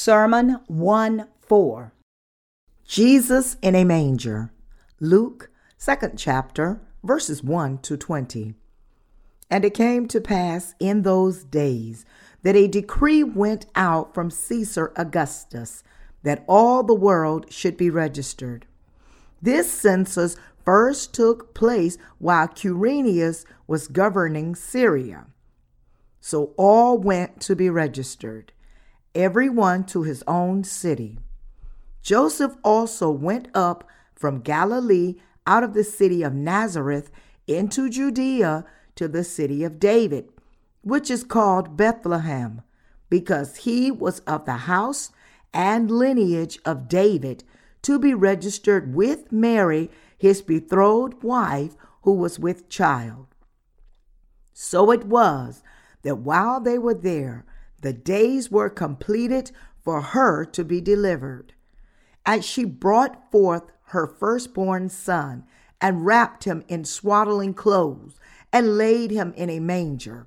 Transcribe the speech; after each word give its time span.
Sermon 0.00 0.60
1 0.68 1.26
4. 1.40 1.92
Jesus 2.86 3.56
in 3.60 3.74
a 3.74 3.82
manger. 3.82 4.52
Luke, 5.00 5.50
2nd 5.76 6.12
chapter, 6.16 6.80
verses 7.02 7.42
1 7.42 7.78
to 7.78 7.96
20. 7.96 8.54
And 9.50 9.64
it 9.64 9.74
came 9.74 10.06
to 10.06 10.20
pass 10.20 10.76
in 10.78 11.02
those 11.02 11.42
days 11.42 12.06
that 12.44 12.54
a 12.54 12.68
decree 12.68 13.24
went 13.24 13.66
out 13.74 14.14
from 14.14 14.30
Caesar 14.30 14.92
Augustus 14.94 15.82
that 16.22 16.44
all 16.46 16.84
the 16.84 16.94
world 16.94 17.52
should 17.52 17.76
be 17.76 17.90
registered. 17.90 18.66
This 19.42 19.68
census 19.68 20.36
first 20.64 21.12
took 21.12 21.54
place 21.54 21.98
while 22.18 22.46
Quirinius 22.46 23.44
was 23.66 23.88
governing 23.88 24.54
Syria. 24.54 25.26
So 26.20 26.54
all 26.56 26.98
went 26.98 27.40
to 27.40 27.56
be 27.56 27.68
registered 27.68 28.52
every 29.14 29.48
one 29.48 29.84
to 29.84 30.02
his 30.02 30.22
own 30.26 30.64
city. 30.64 31.18
Joseph 32.02 32.56
also 32.62 33.10
went 33.10 33.48
up 33.54 33.84
from 34.14 34.40
Galilee 34.40 35.16
out 35.46 35.62
of 35.62 35.74
the 35.74 35.84
city 35.84 36.22
of 36.22 36.34
Nazareth 36.34 37.10
into 37.46 37.88
Judea 37.88 38.64
to 38.94 39.08
the 39.08 39.24
city 39.24 39.64
of 39.64 39.78
David, 39.78 40.28
which 40.82 41.10
is 41.10 41.24
called 41.24 41.76
Bethlehem, 41.76 42.62
because 43.08 43.58
he 43.58 43.90
was 43.90 44.20
of 44.20 44.44
the 44.44 44.52
house 44.52 45.10
and 45.52 45.90
lineage 45.90 46.58
of 46.64 46.88
David, 46.88 47.44
to 47.82 47.98
be 47.98 48.12
registered 48.12 48.94
with 48.94 49.32
Mary, 49.32 49.90
his 50.16 50.42
betrothed 50.42 51.22
wife, 51.22 51.76
who 52.02 52.12
was 52.12 52.38
with 52.38 52.68
child. 52.68 53.26
So 54.52 54.90
it 54.90 55.04
was 55.04 55.62
that 56.02 56.18
while 56.18 56.60
they 56.60 56.78
were 56.78 56.94
there, 56.94 57.46
the 57.80 57.92
days 57.92 58.50
were 58.50 58.70
completed 58.70 59.50
for 59.80 60.00
her 60.00 60.44
to 60.44 60.64
be 60.64 60.80
delivered. 60.80 61.54
And 62.26 62.44
she 62.44 62.64
brought 62.64 63.30
forth 63.30 63.64
her 63.86 64.06
firstborn 64.06 64.88
son 64.88 65.44
and 65.80 66.04
wrapped 66.04 66.44
him 66.44 66.64
in 66.68 66.84
swaddling 66.84 67.54
clothes 67.54 68.18
and 68.52 68.76
laid 68.76 69.10
him 69.10 69.32
in 69.36 69.48
a 69.48 69.60
manger 69.60 70.26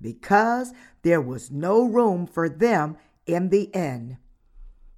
because 0.00 0.72
there 1.02 1.20
was 1.20 1.50
no 1.50 1.82
room 1.82 2.26
for 2.26 2.48
them 2.48 2.96
in 3.26 3.48
the 3.48 3.64
inn. 3.74 4.18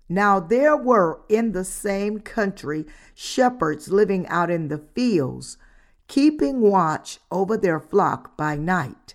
Now 0.08 0.40
there 0.40 0.76
were 0.76 1.22
in 1.28 1.52
the 1.52 1.64
same 1.64 2.20
country 2.20 2.84
shepherds 3.14 3.88
living 3.88 4.26
out 4.28 4.50
in 4.50 4.68
the 4.68 4.78
fields, 4.78 5.56
keeping 6.06 6.60
watch 6.60 7.18
over 7.30 7.56
their 7.56 7.80
flock 7.80 8.36
by 8.36 8.56
night. 8.56 9.14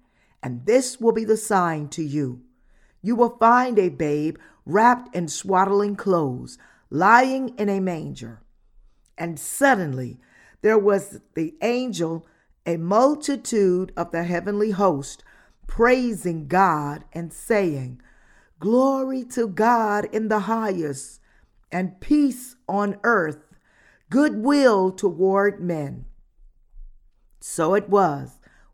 And 0.43 0.65
this 0.65 0.99
will 0.99 1.11
be 1.11 1.25
the 1.25 1.37
sign 1.37 1.87
to 1.89 2.03
you. 2.03 2.41
You 3.01 3.15
will 3.15 3.37
find 3.37 3.77
a 3.77 3.89
babe 3.89 4.37
wrapped 4.65 5.15
in 5.15 5.27
swaddling 5.27 5.95
clothes, 5.95 6.57
lying 6.89 7.49
in 7.57 7.69
a 7.69 7.79
manger. 7.79 8.41
And 9.17 9.39
suddenly 9.39 10.19
there 10.61 10.77
was 10.77 11.19
the 11.35 11.55
angel, 11.61 12.25
a 12.65 12.77
multitude 12.77 13.91
of 13.97 14.11
the 14.11 14.23
heavenly 14.23 14.71
host, 14.71 15.23
praising 15.67 16.47
God 16.47 17.03
and 17.13 17.31
saying, 17.31 18.01
Glory 18.59 19.23
to 19.25 19.47
God 19.47 20.05
in 20.11 20.27
the 20.27 20.41
highest, 20.41 21.19
and 21.71 21.99
peace 21.99 22.55
on 22.67 22.99
earth, 23.03 23.39
goodwill 24.09 24.91
toward 24.91 25.59
men. 25.59 26.05
So 27.39 27.73
it 27.73 27.89
was 27.89 28.37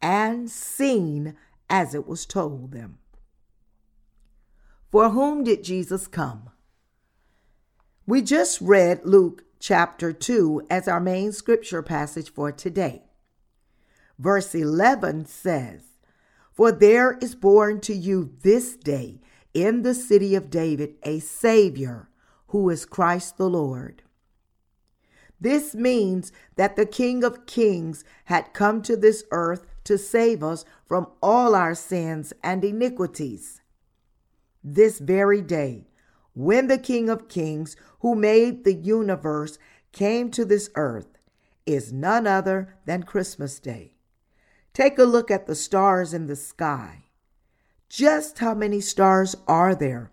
and 0.00 0.50
seen 0.50 1.36
as 1.68 1.94
it 1.94 2.06
was 2.06 2.26
told 2.26 2.72
them. 2.72 2.98
For 4.90 5.10
whom 5.10 5.44
did 5.44 5.64
Jesus 5.64 6.06
come? 6.06 6.50
We 8.06 8.22
just 8.22 8.60
read 8.60 9.04
Luke 9.04 9.44
chapter 9.60 10.12
2 10.12 10.66
as 10.70 10.88
our 10.88 11.00
main 11.00 11.32
scripture 11.32 11.82
passage 11.82 12.32
for 12.32 12.50
today. 12.50 13.02
Verse 14.18 14.54
11 14.54 15.26
says, 15.26 15.82
For 16.52 16.72
there 16.72 17.18
is 17.18 17.34
born 17.34 17.80
to 17.82 17.94
you 17.94 18.34
this 18.42 18.76
day 18.76 19.20
in 19.52 19.82
the 19.82 19.94
city 19.94 20.34
of 20.34 20.50
David 20.50 20.94
a 21.02 21.18
Savior, 21.18 22.08
who 22.48 22.70
is 22.70 22.86
Christ 22.86 23.36
the 23.36 23.48
Lord. 23.48 24.02
This 25.40 25.74
means 25.74 26.32
that 26.56 26.76
the 26.76 26.86
King 26.86 27.22
of 27.22 27.46
Kings 27.46 28.04
had 28.24 28.54
come 28.54 28.82
to 28.82 28.96
this 28.96 29.24
earth 29.30 29.66
to 29.88 29.96
save 29.96 30.44
us 30.44 30.66
from 30.86 31.06
all 31.22 31.54
our 31.54 31.74
sins 31.74 32.34
and 32.44 32.62
iniquities. 32.62 33.62
This 34.62 34.98
very 34.98 35.40
day, 35.40 35.88
when 36.34 36.68
the 36.68 36.76
King 36.76 37.08
of 37.08 37.28
Kings, 37.28 37.74
who 38.00 38.14
made 38.14 38.64
the 38.64 38.74
universe, 38.74 39.58
came 39.92 40.30
to 40.30 40.44
this 40.44 40.68
earth, 40.74 41.16
is 41.64 41.90
none 41.90 42.26
other 42.26 42.76
than 42.84 43.02
Christmas 43.02 43.58
Day. 43.58 43.94
Take 44.74 44.98
a 44.98 45.04
look 45.04 45.30
at 45.30 45.46
the 45.46 45.54
stars 45.54 46.12
in 46.12 46.26
the 46.26 46.36
sky. 46.36 47.04
Just 47.88 48.40
how 48.40 48.52
many 48.52 48.82
stars 48.82 49.34
are 49.46 49.74
there? 49.74 50.12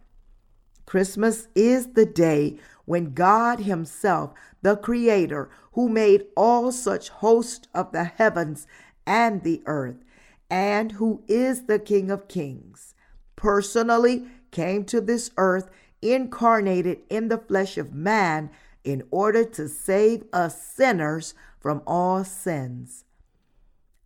Christmas 0.85 1.49
is 1.53 1.87
the 1.93 2.05
day 2.05 2.59
when 2.85 3.13
God 3.13 3.59
Himself, 3.59 4.33
the 4.61 4.77
Creator, 4.77 5.49
who 5.73 5.89
made 5.89 6.27
all 6.37 6.71
such 6.71 7.09
hosts 7.09 7.67
of 7.73 7.91
the 7.91 8.05
heavens 8.05 8.65
and 9.05 9.43
the 9.43 9.61
earth, 9.65 10.03
and 10.49 10.93
who 10.93 11.23
is 11.27 11.65
the 11.65 11.79
King 11.79 12.11
of 12.11 12.27
Kings, 12.27 12.93
personally 13.35 14.27
came 14.51 14.85
to 14.85 15.01
this 15.01 15.31
earth 15.37 15.69
incarnated 16.01 16.99
in 17.09 17.27
the 17.27 17.37
flesh 17.37 17.77
of 17.77 17.93
man 17.93 18.49
in 18.83 19.03
order 19.11 19.43
to 19.43 19.67
save 19.67 20.23
us 20.31 20.61
sinners 20.61 21.33
from 21.59 21.81
all 21.87 22.23
sins. 22.23 23.03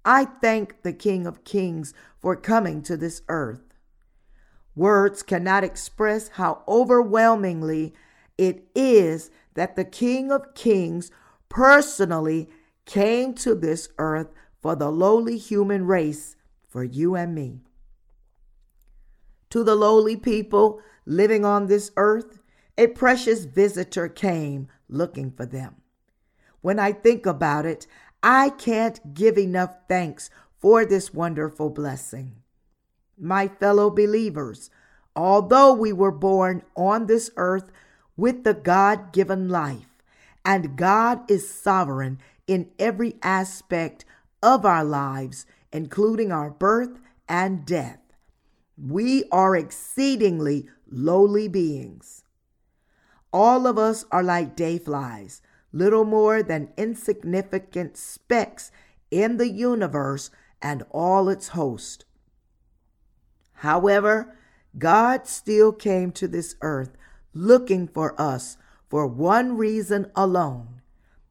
I 0.06 0.26
thank 0.26 0.82
the 0.82 0.94
King 0.94 1.28
of 1.28 1.44
Kings 1.44 1.94
for 2.18 2.36
coming 2.36 2.82
to 2.84 2.96
this 2.96 3.22
earth. 3.28 3.62
Words 4.76 5.24
cannot 5.24 5.66
express 5.66 6.30
how 6.30 6.64
overwhelmingly 6.68 7.94
it 8.38 8.66
is 8.74 9.30
that 9.56 9.76
the 9.76 9.84
King 9.84 10.32
of 10.32 10.56
Kings 10.56 11.12
personally 11.50 12.50
came 12.86 13.34
to 13.34 13.54
this 13.54 13.90
earth 13.98 14.30
for 14.62 14.76
the 14.76 14.92
lowly 14.92 15.38
human 15.38 15.86
race, 15.86 16.36
for 16.68 16.84
you 16.84 17.16
and 17.16 17.34
me. 17.34 17.62
To 19.50 19.64
the 19.64 19.76
lowly 19.76 20.16
people 20.16 20.82
living 21.06 21.44
on 21.44 21.68
this 21.68 21.92
earth, 21.98 22.40
a 22.78 22.88
precious 22.88 23.46
visitor 23.46 24.08
came 24.08 24.68
looking 24.88 25.32
for 25.32 25.46
them. 25.46 25.76
When 26.62 26.80
I 26.80 26.92
think 26.92 27.26
about 27.26 27.66
it, 27.66 27.88
I 28.22 28.50
can't 28.50 29.14
give 29.14 29.38
enough 29.38 29.76
thanks 29.88 30.30
for 30.58 30.86
this 30.86 31.14
wonderful 31.14 31.70
blessing. 31.70 32.36
My 33.18 33.48
fellow 33.48 33.90
believers, 33.90 34.70
although 35.16 35.74
we 35.74 35.94
were 35.94 36.12
born 36.12 36.64
on 36.76 37.08
this 37.08 37.32
earth 37.38 37.72
with 38.16 38.44
the 38.44 38.54
God 38.54 39.14
given 39.14 39.50
life, 39.50 39.88
and 40.46 40.78
God 40.78 41.30
is 41.30 41.50
sovereign 41.50 42.20
in 42.48 42.70
every 42.78 43.16
aspect 43.22 44.06
of 44.42 44.66
our 44.66 44.84
lives, 44.84 45.46
including 45.72 46.32
our 46.32 46.50
birth 46.50 47.00
and 47.28 47.66
death, 47.66 48.00
we 48.78 49.26
are 49.32 49.56
exceedingly 49.56 50.68
lowly 50.90 51.48
beings. 51.48 52.24
All 53.32 53.68
of 53.68 53.78
us 53.78 54.06
are 54.12 54.24
like 54.24 54.56
day 54.56 54.80
flies, 54.80 55.42
little 55.72 56.06
more 56.06 56.42
than 56.42 56.74
insignificant 56.78 57.98
specks 57.98 58.72
in 59.12 59.38
the 59.38 59.50
universe 59.50 60.32
and 60.62 60.84
all 60.92 61.30
its 61.30 61.50
host. 61.50 62.06
However, 63.54 64.36
God 64.78 65.28
still 65.28 65.72
came 65.72 66.12
to 66.14 66.28
this 66.28 66.56
earth 66.62 66.96
looking 67.34 67.88
for 67.88 68.20
us 68.20 68.58
for 68.90 69.06
one 69.06 69.58
reason 69.58 70.12
alone 70.16 70.82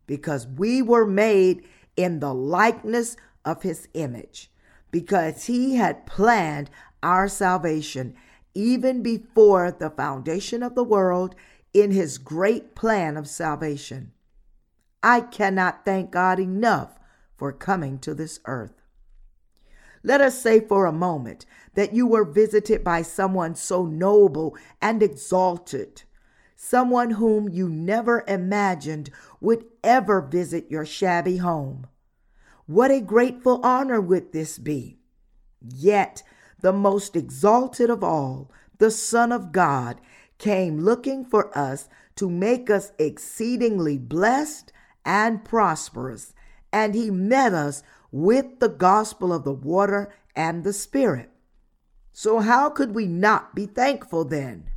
because 0.06 0.46
we 0.46 0.82
were 0.82 1.06
made 1.06 1.64
in 1.98 2.20
the 2.20 2.32
likeness 2.32 3.16
of 3.44 3.62
his 3.62 3.88
image, 3.92 4.50
because 4.90 5.44
he 5.46 5.74
had 5.74 6.06
planned 6.06 6.70
our 7.02 7.28
salvation 7.28 8.14
even 8.54 9.02
before 9.02 9.70
the 9.70 9.90
foundation 9.90 10.62
of 10.62 10.74
the 10.74 10.84
world 10.84 11.34
in 11.74 11.90
his 11.90 12.16
great 12.16 12.74
plan 12.74 13.16
of 13.16 13.28
salvation. 13.28 14.12
I 15.02 15.20
cannot 15.20 15.84
thank 15.84 16.10
God 16.10 16.40
enough 16.40 16.98
for 17.36 17.52
coming 17.52 17.98
to 18.00 18.14
this 18.14 18.40
earth. 18.46 18.82
Let 20.02 20.20
us 20.20 20.40
say 20.40 20.60
for 20.60 20.86
a 20.86 20.92
moment 20.92 21.46
that 21.74 21.94
you 21.94 22.06
were 22.06 22.24
visited 22.24 22.84
by 22.84 23.02
someone 23.02 23.56
so 23.56 23.84
noble 23.84 24.56
and 24.80 25.02
exalted, 25.02 26.04
someone 26.60 27.12
whom 27.12 27.48
you 27.48 27.68
never 27.68 28.24
imagined 28.26 29.08
would 29.40 29.64
ever 29.84 30.20
visit 30.20 30.68
your 30.68 30.84
shabby 30.84 31.36
home. 31.36 31.86
What 32.66 32.90
a 32.90 33.00
grateful 33.00 33.60
honor 33.64 34.00
would 34.00 34.32
this 34.32 34.58
be! 34.58 34.98
Yet, 35.62 36.24
the 36.60 36.72
most 36.72 37.14
exalted 37.14 37.88
of 37.88 38.02
all, 38.02 38.50
the 38.78 38.90
Son 38.90 39.30
of 39.30 39.52
God, 39.52 40.00
came 40.38 40.80
looking 40.80 41.24
for 41.24 41.56
us 41.56 41.88
to 42.16 42.28
make 42.28 42.68
us 42.68 42.90
exceedingly 42.98 43.96
blessed 43.96 44.72
and 45.04 45.44
prosperous, 45.44 46.34
and 46.72 46.92
he 46.92 47.08
met 47.08 47.54
us 47.54 47.84
with 48.10 48.58
the 48.58 48.68
gospel 48.68 49.32
of 49.32 49.44
the 49.44 49.52
water 49.52 50.12
and 50.34 50.64
the 50.64 50.72
Spirit. 50.72 51.30
So, 52.12 52.40
how 52.40 52.68
could 52.68 52.96
we 52.96 53.06
not 53.06 53.54
be 53.54 53.66
thankful 53.66 54.24
then? 54.24 54.70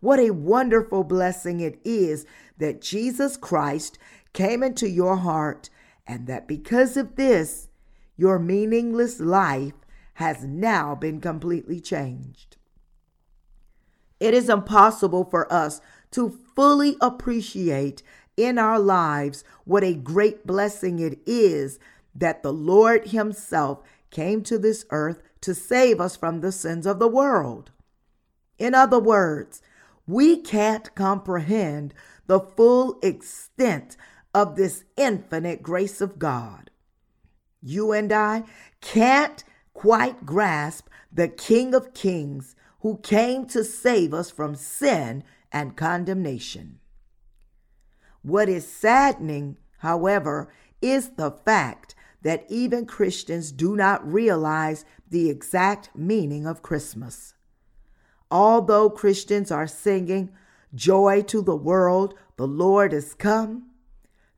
What 0.00 0.20
a 0.20 0.30
wonderful 0.30 1.04
blessing 1.04 1.60
it 1.60 1.80
is 1.84 2.24
that 2.58 2.80
Jesus 2.80 3.36
Christ 3.36 3.98
came 4.32 4.62
into 4.62 4.88
your 4.88 5.16
heart, 5.16 5.70
and 6.06 6.26
that 6.26 6.46
because 6.46 6.96
of 6.96 7.16
this, 7.16 7.68
your 8.16 8.38
meaningless 8.38 9.20
life 9.20 9.74
has 10.14 10.44
now 10.44 10.94
been 10.94 11.20
completely 11.20 11.80
changed. 11.80 12.56
It 14.20 14.34
is 14.34 14.48
impossible 14.48 15.24
for 15.24 15.52
us 15.52 15.80
to 16.12 16.38
fully 16.56 16.96
appreciate 17.00 18.02
in 18.36 18.58
our 18.58 18.78
lives 18.78 19.44
what 19.64 19.84
a 19.84 19.94
great 19.94 20.46
blessing 20.46 20.98
it 20.98 21.18
is 21.26 21.78
that 22.14 22.42
the 22.42 22.52
Lord 22.52 23.08
Himself 23.08 23.82
came 24.10 24.42
to 24.44 24.58
this 24.58 24.84
earth 24.90 25.22
to 25.42 25.54
save 25.54 26.00
us 26.00 26.16
from 26.16 26.40
the 26.40 26.52
sins 26.52 26.86
of 26.86 26.98
the 26.98 27.08
world. 27.08 27.70
In 28.58 28.74
other 28.74 28.98
words, 28.98 29.62
we 30.08 30.38
can't 30.38 30.92
comprehend 30.94 31.92
the 32.26 32.40
full 32.40 32.98
extent 33.02 33.96
of 34.34 34.56
this 34.56 34.84
infinite 34.96 35.62
grace 35.62 36.00
of 36.00 36.18
God. 36.18 36.70
You 37.60 37.92
and 37.92 38.10
I 38.10 38.44
can't 38.80 39.44
quite 39.74 40.24
grasp 40.24 40.88
the 41.12 41.28
King 41.28 41.74
of 41.74 41.92
Kings 41.92 42.56
who 42.80 42.98
came 42.98 43.46
to 43.48 43.62
save 43.62 44.14
us 44.14 44.30
from 44.30 44.54
sin 44.54 45.24
and 45.52 45.76
condemnation. 45.76 46.78
What 48.22 48.48
is 48.48 48.66
saddening, 48.66 49.58
however, 49.78 50.50
is 50.80 51.10
the 51.10 51.30
fact 51.30 51.94
that 52.22 52.46
even 52.48 52.86
Christians 52.86 53.52
do 53.52 53.76
not 53.76 54.10
realize 54.10 54.84
the 55.08 55.28
exact 55.28 55.90
meaning 55.94 56.46
of 56.46 56.62
Christmas. 56.62 57.34
Although 58.30 58.90
Christians 58.90 59.50
are 59.50 59.66
singing, 59.66 60.30
Joy 60.74 61.22
to 61.22 61.40
the 61.40 61.56
world, 61.56 62.14
the 62.36 62.46
Lord 62.46 62.92
is 62.92 63.14
come, 63.14 63.70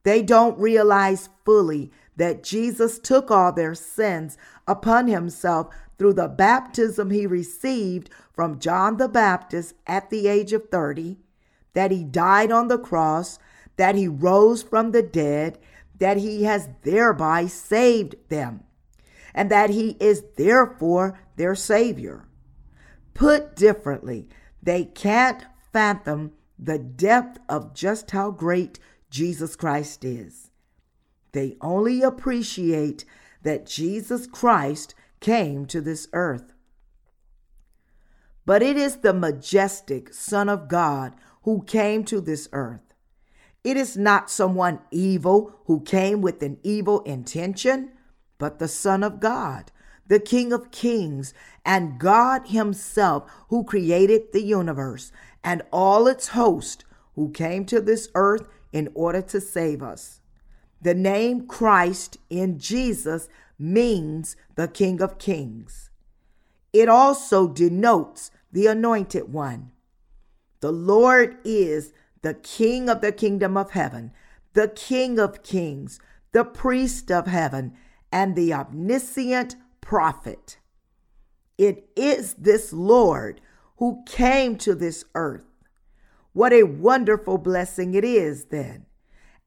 they 0.03 0.23
don't 0.23 0.59
realize 0.59 1.29
fully 1.45 1.91
that 2.17 2.43
Jesus 2.43 2.99
took 2.99 3.31
all 3.31 3.53
their 3.53 3.75
sins 3.75 4.39
upon 4.67 5.09
himself 5.09 5.75
through 5.99 6.15
the 6.15 6.29
baptism 6.29 7.11
he 7.11 7.27
received 7.27 8.09
from 8.33 8.59
John 8.59 8.97
the 8.97 9.09
Baptist 9.09 9.75
at 9.87 10.09
the 10.09 10.29
age 10.29 10.53
of 10.53 10.71
30, 10.71 11.19
that 11.75 11.91
he 11.91 12.05
died 12.05 12.51
on 12.51 12.69
the 12.69 12.79
cross, 12.79 13.39
that 13.77 13.95
he 13.95 14.09
rose 14.09 14.63
from 14.63 14.93
the 14.93 15.03
dead, 15.03 15.59
that 15.99 16.17
he 16.17 16.45
has 16.45 16.69
thereby 16.83 17.47
saved 17.47 18.15
them, 18.29 18.65
and 19.35 19.51
that 19.51 19.71
he 19.71 19.97
is 20.01 20.25
therefore 20.37 21.19
their 21.37 21.55
Savior. 21.55 22.25
Put 23.15 23.57
differently, 23.57 24.29
they 24.62 24.85
can't 24.85 25.45
fathom 25.73 26.33
the 26.59 26.79
depth 26.79 27.39
of 27.49 27.75
just 27.75 28.11
how 28.11 28.31
great 28.31 28.79
Jesus 29.11 29.57
Christ 29.57 30.05
is. 30.05 30.50
They 31.33 31.57
only 31.61 32.02
appreciate 32.02 33.05
that 33.43 33.67
Jesus 33.67 34.26
Christ 34.26 34.95
came 35.21 35.67
to 35.67 35.81
this 35.81 36.09
earth. 36.12 36.52
But 38.45 38.62
it 38.62 38.76
is 38.76 38.97
the 38.97 39.14
majestic 39.14 40.12
Son 40.12 40.49
of 40.49 40.69
God 40.69 41.14
who 41.43 41.62
came 41.62 42.05
to 42.05 42.21
this 42.21 42.49
earth. 42.52 42.95
It 43.62 43.76
is 43.76 43.97
not 43.97 44.31
someone 44.31 44.81
evil 44.90 45.55
who 45.67 45.81
came 45.81 46.21
with 46.21 46.43
an 46.43 46.59
evil 46.62 47.00
intention, 47.02 47.93
but 48.38 48.59
the 48.59 48.69
Son 48.69 49.02
of 49.02 49.21
God, 49.21 49.71
the 50.11 50.19
King 50.19 50.52
of 50.52 50.73
Kings, 50.73 51.33
and 51.64 52.00
God 52.00 52.49
Himself 52.49 53.31
who 53.49 53.62
created 53.62 54.33
the 54.33 54.43
universe 54.43 55.12
and 55.45 55.62
all 55.73 56.09
its 56.09 56.29
host, 56.29 56.85
who 57.14 57.31
came 57.31 57.64
to 57.67 57.81
this 57.81 58.09
earth 58.17 58.49
in 58.73 58.90
order 58.95 59.23
to 59.23 59.40
save 59.40 59.85
us. 59.85 60.21
The 60.83 60.95
name 60.95 61.47
Christ 61.47 62.19
in 62.29 62.59
Jesus 62.59 63.29
means 63.57 64.35
the 64.57 64.67
King 64.67 65.00
of 65.00 65.19
Kings. 65.19 65.90
It 66.73 66.88
also 66.88 67.47
denotes 67.47 68.33
the 68.50 68.67
Anointed 68.67 69.33
One. 69.33 69.71
The 70.59 70.73
Lord 70.73 71.37
is 71.45 71.93
the 72.23 72.35
King 72.35 72.88
of 72.88 73.00
the 73.00 73.12
kingdom 73.12 73.57
of 73.57 73.71
heaven, 73.71 74.11
the 74.55 74.67
King 74.67 75.21
of 75.21 75.45
kings, 75.45 76.00
the 76.33 76.45
priest 76.45 77.12
of 77.12 77.29
heaven, 77.29 77.75
and 78.11 78.35
the 78.35 78.52
omniscient 78.52 79.55
prophet. 79.81 80.59
It 81.59 81.89
is 81.97 82.35
this 82.35 82.73
Lord 82.73 83.41
who 83.77 84.03
came 84.07 84.57
to 84.59 84.75
this 84.75 85.05
earth. 85.15 85.47
What 86.33 86.53
a 86.53 86.63
wonderful 86.63 87.39
blessing 87.39 87.95
it 87.95 88.05
is, 88.05 88.45
then. 88.47 88.87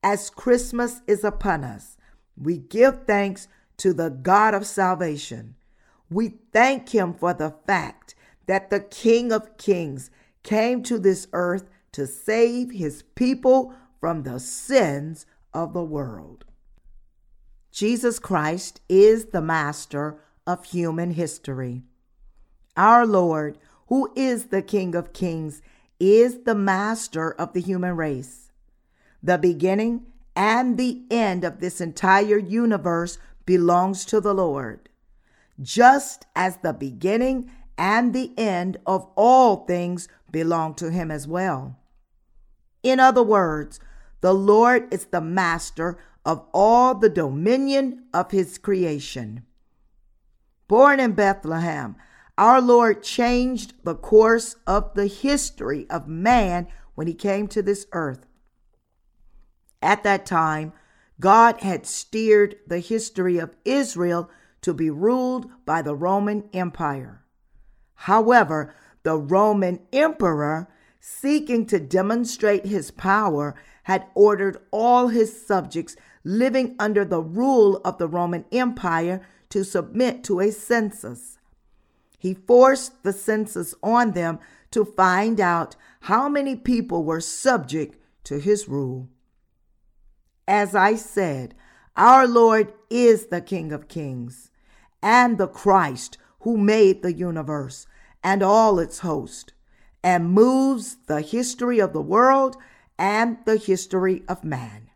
As 0.04 0.30
Christmas 0.30 1.02
is 1.08 1.24
upon 1.24 1.64
us, 1.64 1.98
we 2.36 2.58
give 2.58 3.06
thanks 3.06 3.48
to 3.78 3.94
the 3.94 4.10
God 4.10 4.54
of 4.54 4.66
salvation. 4.66 5.56
We 6.10 6.36
thank 6.52 6.90
him 6.90 7.14
for 7.14 7.34
the 7.34 7.56
fact 7.66 8.16
that 8.48 8.70
the 8.70 8.80
King 8.80 9.32
of 9.32 9.58
Kings 9.58 10.12
came 10.44 10.84
to 10.84 11.00
this 11.00 11.28
earth 11.32 11.70
to 11.94 12.06
save 12.06 12.72
his 12.72 13.04
people 13.16 13.74
from 14.00 14.24
the 14.24 14.40
sins 14.40 15.26
of 15.54 15.74
the 15.74 15.84
world. 15.84 16.46
Jesus 17.72 18.20
Christ 18.20 18.82
is 18.90 19.26
the 19.28 19.42
master 19.42 20.20
of 20.46 20.66
human 20.66 21.12
history. 21.12 21.84
Our 22.76 23.06
Lord, 23.06 23.58
who 23.88 24.12
is 24.16 24.46
the 24.46 24.62
King 24.62 24.96
of 24.96 25.14
Kings, 25.14 25.62
is 26.00 26.44
the 26.44 26.56
master 26.56 27.32
of 27.32 27.54
the 27.54 27.62
human 27.62 27.96
race. 27.96 28.52
The 29.22 29.38
beginning 29.38 30.08
and 30.36 30.78
the 30.78 31.04
end 31.12 31.44
of 31.44 31.60
this 31.60 31.80
entire 31.80 32.38
universe 32.38 33.18
belongs 33.46 34.06
to 34.06 34.20
the 34.20 34.34
Lord, 34.34 34.90
just 35.62 36.26
as 36.36 36.58
the 36.58 36.74
beginning 36.74 37.52
and 37.78 38.14
the 38.14 38.32
end 38.38 38.78
of 38.86 39.08
all 39.16 39.66
things 39.66 40.08
belong 40.32 40.74
to 40.76 40.92
him 40.92 41.12
as 41.12 41.28
well. 41.28 41.78
In 42.82 43.00
other 43.00 43.24
words, 43.24 43.80
the 44.22 44.34
Lord 44.34 44.94
is 44.94 45.06
the 45.06 45.22
master 45.22 45.98
of 46.26 46.46
all 46.54 46.96
the 46.96 47.10
dominion 47.10 48.06
of 48.14 48.32
his 48.32 48.58
creation. 48.58 49.46
Born 50.74 51.00
in 51.00 51.12
Bethlehem, 51.12 51.98
our 52.36 52.60
Lord 52.60 53.04
changed 53.04 53.76
the 53.84 53.94
course 53.94 54.56
of 54.66 54.96
the 54.96 55.06
history 55.06 55.86
of 55.88 56.08
man 56.08 56.66
when 56.96 57.06
he 57.06 57.14
came 57.14 57.48
to 57.50 57.62
this 57.62 57.86
earth. 57.92 58.26
At 59.84 60.02
that 60.02 60.26
time, 60.26 60.74
God 61.20 61.60
had 61.60 61.86
steered 61.86 62.56
the 62.66 62.80
history 62.80 63.38
of 63.38 63.56
Israel 63.64 64.32
to 64.62 64.74
be 64.74 64.90
ruled 64.90 65.46
by 65.64 65.84
the 65.84 65.94
Roman 65.94 66.50
Empire. 66.54 67.24
However, 67.94 68.74
the 69.04 69.18
Roman 69.18 69.80
emperor, 69.94 70.68
seeking 71.00 71.68
to 71.68 71.80
demonstrate 71.80 72.66
his 72.66 72.90
power, 72.90 73.54
had 73.84 74.08
ordered 74.16 74.58
all 74.72 75.10
his 75.10 75.46
subjects 75.46 75.96
living 76.24 76.76
under 76.80 77.06
the 77.06 77.22
rule 77.22 77.80
of 77.86 78.00
the 78.00 78.08
Roman 78.08 78.46
Empire 78.52 79.22
to 79.54 79.64
submit 79.64 80.24
to 80.24 80.40
a 80.40 80.52
census. 80.52 81.38
He 82.18 82.34
forced 82.34 83.04
the 83.04 83.14
census 83.14 83.76
on 83.84 84.14
them 84.14 84.40
to 84.72 84.84
find 84.84 85.40
out 85.40 85.76
how 86.02 86.28
many 86.28 86.56
people 86.56 87.04
were 87.04 87.22
subject 87.22 87.96
to 88.24 88.40
his 88.40 88.68
rule. 88.68 89.10
As 90.48 90.74
I 90.74 90.96
said, 90.96 91.54
our 91.96 92.28
Lord 92.28 92.74
is 92.90 93.28
the 93.28 93.42
King 93.42 93.72
of 93.72 93.88
Kings 93.88 94.50
and 95.04 95.38
the 95.38 95.48
Christ 95.48 96.18
who 96.40 96.58
made 96.58 97.04
the 97.04 97.14
universe 97.14 97.86
and 98.24 98.42
all 98.42 98.80
its 98.80 99.00
host 99.00 99.54
and 100.04 100.32
moves 100.32 100.98
the 101.06 101.22
history 101.22 101.78
of 101.78 101.94
the 101.94 102.02
world 102.02 102.58
and 102.98 103.38
the 103.46 103.58
history 103.58 104.24
of 104.28 104.44
man. 104.44 104.90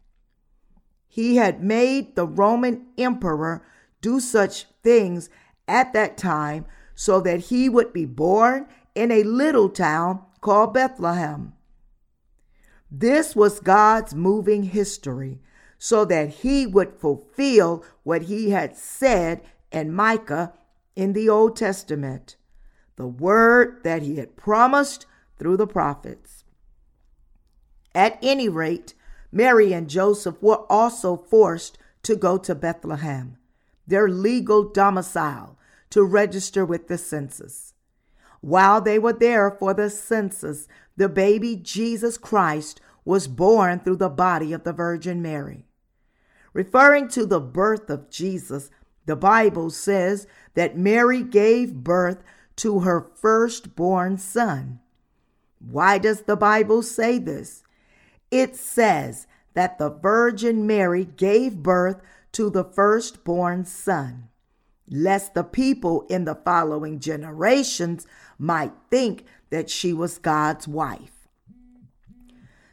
He 1.07 1.35
had 1.35 1.61
made 1.61 2.15
the 2.15 2.25
Roman 2.25 2.87
emperor 2.97 3.63
do 4.07 4.21
such 4.21 4.67
things 4.83 5.29
at 5.67 5.91
that 5.91 6.15
time 6.15 6.65
so 6.95 7.19
that 7.19 7.41
he 7.51 7.67
would 7.67 7.91
be 7.91 8.05
born 8.05 8.65
in 8.95 9.11
a 9.11 9.21
little 9.23 9.67
town 9.67 10.21
called 10.39 10.73
Bethlehem. 10.73 11.51
This 12.89 13.35
was 13.35 13.59
God's 13.59 14.15
moving 14.15 14.63
history 14.63 15.41
so 15.77 16.05
that 16.05 16.29
he 16.29 16.65
would 16.65 16.93
fulfill 16.93 17.83
what 18.03 18.23
he 18.23 18.51
had 18.51 18.77
said 18.77 19.41
in 19.73 19.93
Micah 19.93 20.53
in 20.95 21.11
the 21.11 21.27
Old 21.27 21.57
Testament, 21.57 22.37
the 22.95 23.07
word 23.07 23.83
that 23.83 24.03
he 24.03 24.15
had 24.15 24.37
promised 24.37 25.05
through 25.37 25.57
the 25.57 25.67
prophets. 25.67 26.45
At 27.93 28.17
any 28.21 28.47
rate, 28.47 28.93
Mary 29.33 29.73
and 29.73 29.89
Joseph 29.89 30.41
were 30.41 30.65
also 30.71 31.17
forced 31.17 31.77
to 32.03 32.15
go 32.15 32.37
to 32.37 32.55
Bethlehem, 32.55 33.37
their 33.87 34.09
legal 34.09 34.63
domicile, 34.63 35.57
to 35.89 36.03
register 36.03 36.65
with 36.65 36.87
the 36.87 36.97
census. 36.97 37.73
While 38.41 38.81
they 38.81 38.99
were 38.99 39.13
there 39.13 39.49
for 39.49 39.73
the 39.73 39.89
census, 39.89 40.67
the 40.95 41.09
baby 41.09 41.55
Jesus 41.55 42.17
Christ 42.17 42.81
was 43.05 43.27
born 43.27 43.79
through 43.79 43.95
the 43.95 44.09
body 44.09 44.51
of 44.51 44.63
the 44.63 44.73
Virgin 44.73 45.21
Mary. 45.21 45.65
Referring 46.53 47.07
to 47.09 47.25
the 47.25 47.39
birth 47.39 47.89
of 47.89 48.09
Jesus, 48.09 48.69
the 49.05 49.15
Bible 49.15 49.69
says 49.69 50.27
that 50.55 50.77
Mary 50.77 51.23
gave 51.23 51.75
birth 51.75 52.21
to 52.57 52.79
her 52.79 53.09
firstborn 53.15 54.17
son. 54.17 54.79
Why 55.59 55.97
does 55.97 56.21
the 56.21 56.35
Bible 56.35 56.81
say 56.83 57.17
this? 57.17 57.63
It 58.29 58.55
says 58.55 59.27
that 59.53 59.77
the 59.77 59.89
Virgin 59.89 60.67
Mary 60.67 61.05
gave 61.05 61.63
birth 61.63 62.01
to 62.37 62.51
the 62.51 62.63
firstborn 62.63 63.65
son, 63.65 64.29
lest 64.87 65.33
the 65.33 65.43
people 65.43 66.05
in 66.07 66.25
the 66.25 66.35
following 66.35 66.99
generations 66.99 68.05
might 68.37 68.71
think 68.91 69.25
that 69.49 69.71
she 69.71 69.91
was 69.91 70.19
God's 70.19 70.67
wife. 70.67 71.27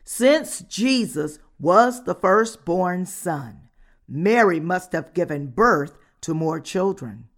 Since 0.04 0.60
Jesus 0.68 1.38
was 1.58 2.04
the 2.04 2.14
firstborn 2.14 3.06
son, 3.06 3.70
Mary 4.06 4.60
must 4.60 4.92
have 4.92 5.14
given 5.14 5.46
birth 5.46 5.96
to 6.20 6.34
more 6.34 6.60
children. 6.60 7.28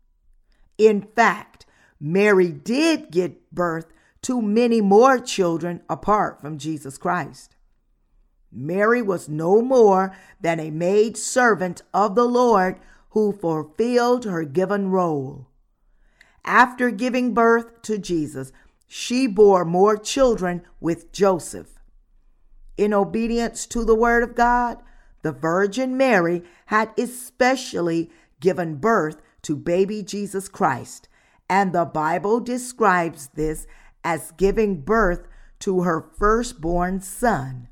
In 0.78 1.02
fact, 1.02 1.64
Mary 2.00 2.50
did 2.50 3.12
give 3.12 3.36
birth 3.52 3.86
to 4.22 4.42
many 4.42 4.80
more 4.80 5.20
children 5.20 5.80
apart 5.88 6.40
from 6.40 6.58
Jesus 6.58 6.98
Christ. 6.98 7.55
Mary 8.56 9.02
was 9.02 9.28
no 9.28 9.60
more 9.60 10.16
than 10.40 10.58
a 10.58 10.70
maid 10.70 11.16
servant 11.16 11.82
of 11.92 12.14
the 12.14 12.24
Lord 12.24 12.80
who 13.10 13.30
fulfilled 13.30 14.24
her 14.24 14.44
given 14.44 14.90
role. 14.90 15.48
After 16.44 16.90
giving 16.90 17.34
birth 17.34 17.82
to 17.82 17.98
Jesus, 17.98 18.52
she 18.86 19.26
bore 19.26 19.64
more 19.64 19.98
children 19.98 20.62
with 20.80 21.12
Joseph. 21.12 21.78
In 22.78 22.94
obedience 22.94 23.66
to 23.66 23.84
the 23.84 23.94
word 23.94 24.22
of 24.22 24.34
God, 24.34 24.78
the 25.22 25.32
Virgin 25.32 25.96
Mary 25.96 26.42
had 26.66 26.92
especially 26.96 28.10
given 28.40 28.76
birth 28.76 29.20
to 29.42 29.56
baby 29.56 30.02
Jesus 30.02 30.48
Christ, 30.48 31.08
and 31.48 31.72
the 31.72 31.84
Bible 31.84 32.40
describes 32.40 33.28
this 33.34 33.66
as 34.02 34.32
giving 34.36 34.80
birth 34.80 35.26
to 35.58 35.82
her 35.82 36.00
firstborn 36.16 37.00
son 37.00 37.68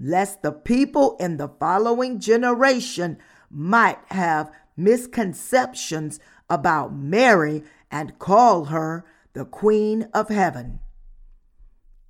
lest 0.00 0.42
the 0.42 0.50
people 0.50 1.16
in 1.20 1.36
the 1.36 1.48
following 1.48 2.18
generation 2.18 3.18
might 3.50 3.98
have 4.06 4.50
misconceptions 4.76 6.18
about 6.48 6.94
Mary 6.94 7.62
and 7.90 8.18
call 8.18 8.66
her 8.66 9.04
the 9.34 9.44
Queen 9.44 10.08
of 10.14 10.28
Heaven. 10.28 10.80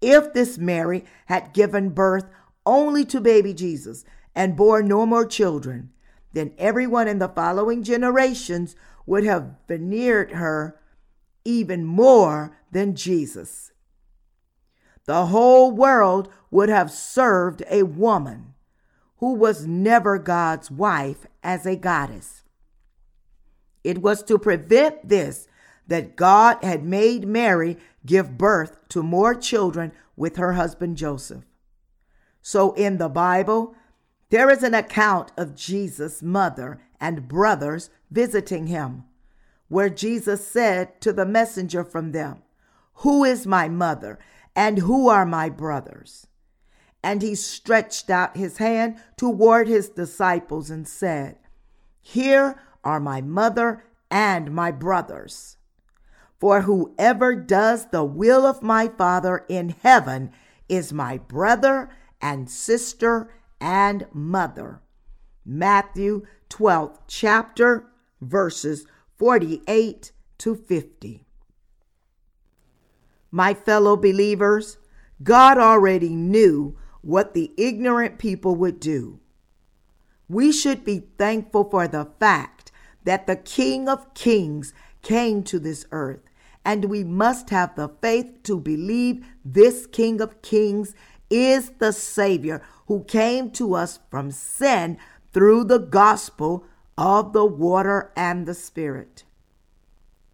If 0.01 0.33
this 0.33 0.57
Mary 0.57 1.05
had 1.27 1.53
given 1.53 1.91
birth 1.91 2.27
only 2.65 3.05
to 3.07 3.21
baby 3.21 3.53
Jesus 3.53 4.05
and 4.35 4.57
bore 4.57 4.83
no 4.83 5.05
more 5.05 5.27
children, 5.27 5.91
then 6.33 6.53
everyone 6.59 7.09
in 7.09 7.19
the 7.19 7.29
following 7.29 7.83
generations 7.83 8.77
would 9.05 9.25
have 9.25 9.57
veneered 9.67 10.33
her 10.33 10.81
even 11.45 11.85
more 11.85 12.57
than 12.71 12.95
Jesus 12.95 13.73
the 15.07 15.27
whole 15.27 15.71
world 15.71 16.29
would 16.51 16.69
have 16.69 16.91
served 16.91 17.63
a 17.71 17.83
woman 17.83 18.55
who 19.19 19.35
was 19.35 19.67
never 19.67 20.19
God's 20.19 20.71
wife 20.71 21.27
as 21.43 21.67
a 21.67 21.77
goddess. 21.77 22.43
It 23.85 23.99
was 23.99 24.23
to 24.25 24.39
prevent 24.39 25.09
this 25.09 25.49
that 25.87 26.17
God 26.17 26.63
had 26.63 26.85
made 26.85 27.27
Mary 27.27 27.77
give 28.07 28.39
birth 28.39 28.79
to 28.91 29.03
more 29.03 29.35
children 29.35 29.93
with 30.17 30.37
her 30.37 30.53
husband 30.53 30.97
Joseph. 30.97 31.45
So 32.43 32.73
in 32.75 32.99
the 32.99 33.09
Bible, 33.09 33.75
there 34.31 34.49
is 34.49 34.63
an 34.63 34.75
account 34.75 35.33
of 35.37 35.57
Jesus' 35.57 36.23
mother 36.23 36.81
and 37.01 37.29
brothers 37.29 37.91
visiting 38.11 38.69
him, 38.69 39.05
where 39.69 39.91
Jesus 39.91 40.47
said 40.47 41.01
to 41.01 41.13
the 41.13 41.27
messenger 41.27 41.85
from 41.85 42.13
them, 42.13 42.43
Who 42.97 43.25
is 43.25 43.47
my 43.47 43.69
mother? 43.69 44.19
And 44.55 44.79
who 44.79 45.09
are 45.09 45.27
my 45.27 45.49
brothers? 45.49 46.27
And 47.03 47.23
he 47.23 47.35
stretched 47.35 48.11
out 48.11 48.37
his 48.37 48.59
hand 48.59 48.99
toward 49.17 49.69
his 49.69 49.89
disciples 49.89 50.71
and 50.71 50.87
said, 50.87 51.39
Here 52.01 52.61
are 52.85 53.01
my 53.01 53.21
mother 53.21 53.85
and 54.11 54.53
my 54.53 54.71
brothers. 54.71 55.57
For 56.39 56.63
whoever 56.63 57.35
does 57.35 57.87
the 57.87 58.05
will 58.05 58.47
of 58.47 58.63
my 58.63 58.89
Father 58.89 59.45
in 59.49 59.71
heaven 59.83 60.33
is 60.69 60.93
my 60.93 61.19
brother 61.19 61.91
and 62.21 62.51
sister 62.51 63.33
and 63.61 64.07
mother. 64.13 64.81
Matthew 65.45 66.27
12th 66.49 66.99
chapter, 67.07 67.87
verses 68.21 68.87
48 69.17 70.13
to 70.39 70.55
50. 70.55 71.27
My 73.31 73.55
fellow 73.55 73.97
believers, 73.97 74.79
God 75.23 75.59
already 75.59 76.15
knew 76.15 76.77
what 77.03 77.35
the 77.35 77.53
ignorant 77.57 78.19
people 78.19 78.55
would 78.57 78.81
do. 78.81 79.21
We 80.29 80.53
should 80.53 80.85
be 80.85 81.09
thankful 81.19 81.65
for 81.69 81.89
the 81.89 82.09
fact 82.19 82.71
that 83.05 83.27
the 83.27 83.37
King 83.37 83.89
of 83.89 84.15
Kings 84.15 84.73
came 85.03 85.43
to 85.45 85.59
this 85.59 85.87
earth, 85.93 86.21
and 86.65 86.85
we 86.87 87.05
must 87.05 87.51
have 87.51 87.75
the 87.75 87.89
faith 87.89 88.43
to 88.45 88.61
believe 88.61 89.25
this 89.45 89.87
King 89.87 90.21
of 90.21 90.43
Kings 90.43 90.95
is 91.31 91.71
the 91.79 91.93
Savior 91.93 92.63
who 92.87 93.05
came 93.05 93.51
to 93.53 93.75
us 93.75 94.01
from 94.11 94.31
sin 94.31 94.99
through 95.33 95.65
the 95.65 95.79
gospel 95.79 96.65
of 96.99 97.33
the 97.33 97.45
water 97.45 98.13
and 98.17 98.47
the 98.47 98.55
Spirit. 98.55 99.25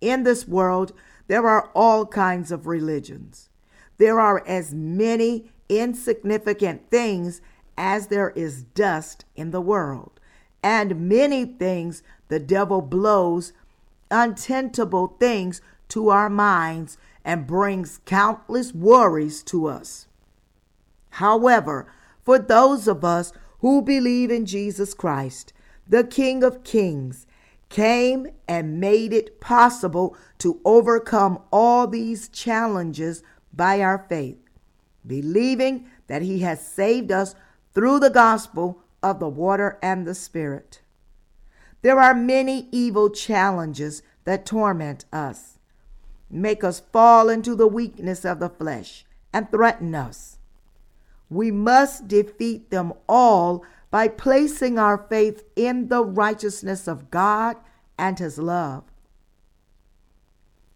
In 0.00 0.24
this 0.24 0.48
world, 0.48 0.92
there 1.28 1.46
are 1.46 1.70
all 1.74 2.06
kinds 2.06 2.52
of 2.52 2.66
religions. 2.66 3.48
There 3.98 4.20
are 4.20 4.46
as 4.46 4.74
many 4.74 5.50
insignificant 5.68 6.90
things 6.90 7.40
as 7.76 8.06
there 8.06 8.30
is 8.30 8.62
dust 8.62 9.24
in 9.34 9.50
the 9.50 9.60
world, 9.60 10.20
and 10.62 11.08
many 11.08 11.44
things 11.44 12.02
the 12.28 12.38
devil 12.38 12.80
blows 12.80 13.52
untentable 14.10 15.18
things 15.18 15.60
to 15.88 16.10
our 16.10 16.30
minds 16.30 16.96
and 17.24 17.46
brings 17.46 18.00
countless 18.04 18.72
worries 18.72 19.42
to 19.42 19.66
us. 19.66 20.06
However, 21.10 21.86
for 22.24 22.38
those 22.38 22.86
of 22.86 23.04
us 23.04 23.32
who 23.60 23.82
believe 23.82 24.30
in 24.30 24.46
Jesus 24.46 24.94
Christ, 24.94 25.52
the 25.88 26.04
King 26.04 26.42
of 26.42 26.64
Kings, 26.64 27.26
came 27.68 28.28
and 28.48 28.80
made 28.80 29.12
it 29.12 29.40
possible 29.40 30.16
to 30.38 30.60
overcome 30.64 31.40
all 31.52 31.86
these 31.86 32.28
challenges 32.28 33.22
by 33.52 33.80
our 33.80 34.06
faith, 34.08 34.38
believing 35.06 35.86
that 36.06 36.22
He 36.22 36.40
has 36.40 36.66
saved 36.66 37.10
us 37.10 37.34
through 37.74 38.00
the 38.00 38.10
gospel 38.10 38.82
of 39.02 39.18
the 39.18 39.28
water 39.28 39.78
and 39.82 40.06
the 40.06 40.14
Spirit. 40.14 40.80
There 41.82 42.00
are 42.00 42.14
many 42.14 42.68
evil 42.72 43.10
challenges 43.10 44.02
that 44.24 44.46
torment 44.46 45.04
us, 45.12 45.58
make 46.30 46.64
us 46.64 46.80
fall 46.92 47.28
into 47.28 47.54
the 47.54 47.68
weakness 47.68 48.24
of 48.24 48.40
the 48.40 48.48
flesh, 48.48 49.04
and 49.32 49.50
threaten 49.50 49.94
us. 49.94 50.38
We 51.28 51.50
must 51.50 52.08
defeat 52.08 52.70
them 52.70 52.92
all 53.08 53.64
by 53.90 54.08
placing 54.08 54.78
our 54.78 54.98
faith 54.98 55.44
in 55.54 55.88
the 55.88 56.04
righteousness 56.04 56.86
of 56.86 57.10
God 57.10 57.56
and 57.98 58.18
His 58.18 58.38
love. 58.38 58.84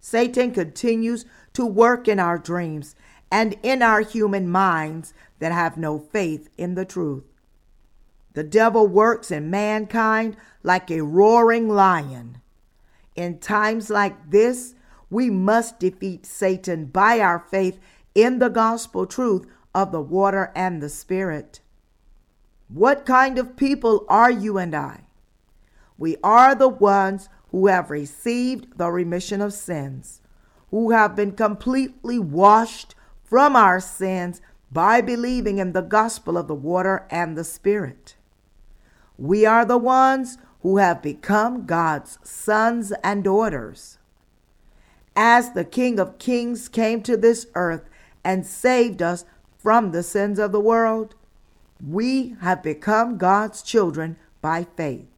Satan 0.01 0.53
continues 0.53 1.25
to 1.53 1.67
work 1.67 2.09
in 2.09 2.19
our 2.19 2.39
dreams 2.39 2.95
and 3.31 3.57
in 3.63 3.83
our 3.83 4.01
human 4.01 4.49
minds 4.49 5.13
that 5.39 5.53
have 5.53 5.77
no 5.77 5.99
faith 5.99 6.49
in 6.57 6.75
the 6.75 6.85
truth. 6.85 7.25
The 8.33 8.43
devil 8.45 8.87
works 8.87 9.31
in 9.31 9.51
mankind 9.51 10.37
like 10.63 10.91
a 10.91 11.03
roaring 11.03 11.69
lion. 11.69 12.39
In 13.17 13.39
times 13.39 13.91
like 13.91 14.31
this, 14.31 14.75
we 15.11 15.29
must 15.29 15.81
defeat 15.81 16.25
Satan 16.25 16.87
by 16.87 17.21
our 17.21 17.41
faith 17.51 17.79
in 18.15 18.39
the 18.39 18.49
gospel 18.49 19.07
truth 19.07 19.47
of 19.75 19.93
the 19.93 20.01
water 20.01 20.53
and 20.55 20.81
the 20.81 20.89
Spirit. 20.89 21.61
What 22.73 23.05
kind 23.05 23.37
of 23.37 23.57
people 23.57 24.05
are 24.09 24.31
you 24.31 24.57
and 24.57 24.75
I? 24.77 25.01
We 25.99 26.17
are 26.23 26.55
the 26.55 26.69
ones 26.69 27.29
who 27.51 27.67
have 27.67 27.91
received 27.91 28.79
the 28.79 28.91
remission 28.93 29.41
of 29.41 29.53
sins, 29.53 30.21
who 30.71 30.93
have 30.93 31.17
been 31.17 31.33
completely 31.33 32.19
washed 32.19 32.95
from 33.25 33.57
our 33.57 33.81
sins 33.81 34.41
by 34.71 35.01
believing 35.01 35.59
in 35.59 35.73
the 35.73 35.83
gospel 35.83 36.39
of 36.39 36.47
the 36.47 36.55
water 36.55 37.07
and 37.11 37.37
the 37.37 37.43
Spirit. 37.43 38.15
We 39.19 39.45
are 39.45 39.65
the 39.65 39.79
ones 39.79 40.39
who 40.63 40.77
have 40.77 41.03
become 41.03 41.67
God's 41.67 42.19
sons 42.23 42.93
and 43.03 43.25
daughters. 43.25 43.99
As 45.17 45.53
the 45.53 45.65
King 45.65 45.99
of 45.99 46.19
Kings 46.19 46.69
came 46.69 47.03
to 47.03 47.17
this 47.17 47.49
earth 47.57 47.89
and 48.23 48.47
saved 48.47 49.03
us 49.03 49.25
from 49.59 49.91
the 49.91 50.05
sins 50.05 50.39
of 50.39 50.53
the 50.53 50.61
world, 50.61 51.17
we 51.87 52.37
have 52.41 52.63
become 52.63 53.19
God's 53.19 53.63
children 53.63 54.17
by 54.41 54.67
faith. 54.77 55.09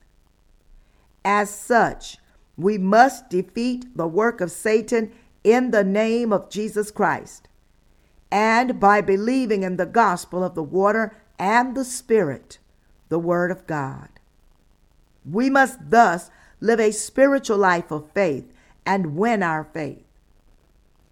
As 1.25 1.51
such, 1.51 2.19
we 2.57 2.79
must 2.79 3.31
defeat 3.31 3.97
the 3.97 4.07
work 4.07 4.41
of 4.41 4.51
Satan 4.51 5.13
in 5.45 5.71
the 5.71 5.85
name 5.85 6.33
of 6.33 6.51
Jesus 6.51 6.91
Christ 6.91 7.49
and 8.33 8.81
by 8.81 9.03
believing 9.03 9.63
in 9.63 9.77
the 9.77 9.87
gospel 9.87 10.43
of 10.43 10.55
the 10.55 10.63
water 10.63 11.15
and 11.39 11.77
the 11.77 11.85
Spirit, 11.85 12.59
the 13.11 13.19
Word 13.19 13.51
of 13.51 13.67
God. 13.67 14.09
We 15.31 15.51
must 15.51 15.91
thus 15.91 16.31
live 16.59 16.81
a 16.81 16.93
spiritual 16.93 17.59
life 17.59 17.91
of 17.91 18.11
faith 18.13 18.51
and 18.87 19.17
win 19.17 19.43
our 19.43 19.65
faith. 19.65 20.05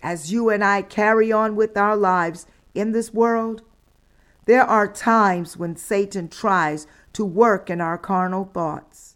As 0.03 0.33
you 0.33 0.49
and 0.49 0.65
I 0.65 0.81
carry 0.81 1.31
on 1.31 1.57
with 1.57 1.77
our 1.77 1.95
lives 1.95 2.47
in 2.75 2.93
this 2.93 3.13
world, 3.13 3.61
there 4.51 4.65
are 4.65 4.89
times 4.89 5.57
when 5.57 5.77
Satan 5.77 6.27
tries 6.27 6.85
to 7.13 7.25
work 7.25 7.71
in 7.71 7.81
our 7.81 7.97
carnal 7.97 8.51
thoughts. 8.53 9.15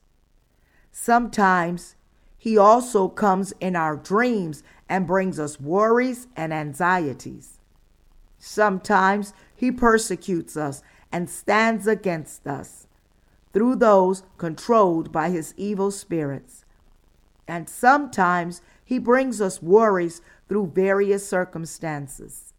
Sometimes 0.92 1.96
he 2.38 2.56
also 2.56 3.08
comes 3.08 3.52
in 3.58 3.74
our 3.74 3.96
dreams 3.96 4.62
and 4.88 5.08
brings 5.08 5.40
us 5.40 5.58
worries 5.58 6.28
and 6.36 6.54
anxieties. 6.54 7.58
Sometimes 8.38 9.32
he 9.56 9.72
persecutes 9.72 10.56
us 10.56 10.84
and 11.10 11.28
stands 11.28 11.88
against 11.88 12.46
us 12.46 12.86
through 13.52 13.74
those 13.74 14.22
controlled 14.38 15.10
by 15.10 15.30
his 15.30 15.52
evil 15.56 15.90
spirits. 15.90 16.64
And 17.48 17.68
sometimes 17.68 18.62
he 18.84 19.00
brings 19.00 19.40
us 19.40 19.60
worries 19.60 20.22
through 20.48 20.70
various 20.76 21.28
circumstances. 21.28 22.52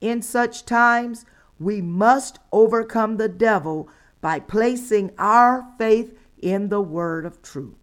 In 0.00 0.22
such 0.22 0.64
times, 0.64 1.26
we 1.58 1.80
must 1.80 2.38
overcome 2.52 3.16
the 3.16 3.28
devil 3.28 3.88
by 4.20 4.40
placing 4.40 5.12
our 5.18 5.66
faith 5.78 6.18
in 6.38 6.68
the 6.68 6.80
word 6.80 7.24
of 7.26 7.42
truth. 7.42 7.74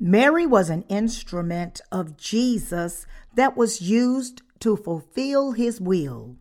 Mary 0.00 0.46
was 0.46 0.70
an 0.70 0.84
instrument 0.88 1.80
of 1.90 2.16
Jesus 2.16 3.06
that 3.34 3.56
was 3.56 3.82
used 3.82 4.42
to 4.60 4.76
fulfill 4.76 5.52
his 5.52 5.80
will. 5.80 6.36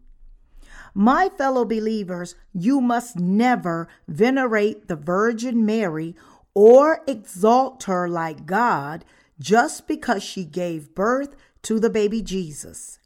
My 0.94 1.30
fellow 1.30 1.66
believers, 1.66 2.36
you 2.54 2.82
must 2.82 3.18
never 3.18 3.88
venerate 4.08 4.88
the 4.88 4.96
Virgin 4.96 5.66
Mary 5.66 6.16
or 6.54 7.04
exalt 7.08 7.84
her 7.84 8.08
like 8.08 8.46
God 8.46 9.06
just 9.40 9.88
because 9.88 10.24
she 10.24 10.44
gave 10.44 10.96
birth 10.96 11.36
to 11.64 11.80
the 11.80 11.90
baby 11.90 12.22
Jesus. 12.22 13.00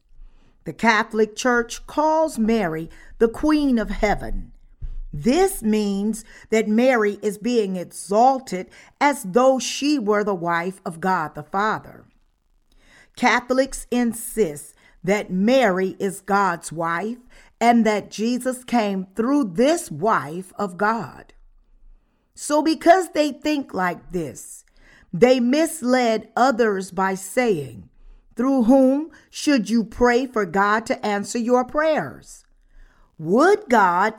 The 0.64 0.74
Catholic 0.74 1.36
Church 1.36 1.86
calls 1.88 2.38
Mary 2.38 2.90
the 3.18 3.28
Queen 3.28 3.80
of 3.80 3.90
Heaven. 3.90 4.52
This 5.14 5.62
means 5.62 6.24
that 6.52 6.68
Mary 6.68 7.20
is 7.22 7.38
being 7.38 7.76
exalted 7.76 8.70
as 9.00 9.24
though 9.24 9.60
she 9.60 10.00
were 10.00 10.24
the 10.24 10.36
wife 10.36 10.80
of 10.86 11.02
God 11.02 11.36
the 11.36 11.44
Father. 11.44 12.06
Catholics 13.16 13.88
insist 13.92 14.74
that 15.04 15.32
Mary 15.32 15.96
is 16.00 16.22
God's 16.22 16.72
wife 16.72 17.18
and 17.60 17.86
that 17.86 18.12
Jesus 18.12 18.64
came 18.64 19.08
through 19.16 19.44
this 19.56 19.92
wife 19.92 20.54
of 20.58 20.78
God. 20.78 21.34
So, 22.34 22.62
because 22.62 23.10
they 23.10 23.32
think 23.32 23.74
like 23.74 24.12
this, 24.12 24.64
they 25.12 25.40
misled 25.40 26.30
others 26.36 26.92
by 26.92 27.16
saying, 27.16 27.90
through 28.42 28.64
whom 28.64 29.12
should 29.30 29.70
you 29.70 29.84
pray 29.84 30.26
for 30.26 30.48
God 30.48 30.84
to 30.88 31.06
answer 31.06 31.38
your 31.38 31.64
prayers? 31.64 32.44
Would 33.20 33.70
God 33.70 34.16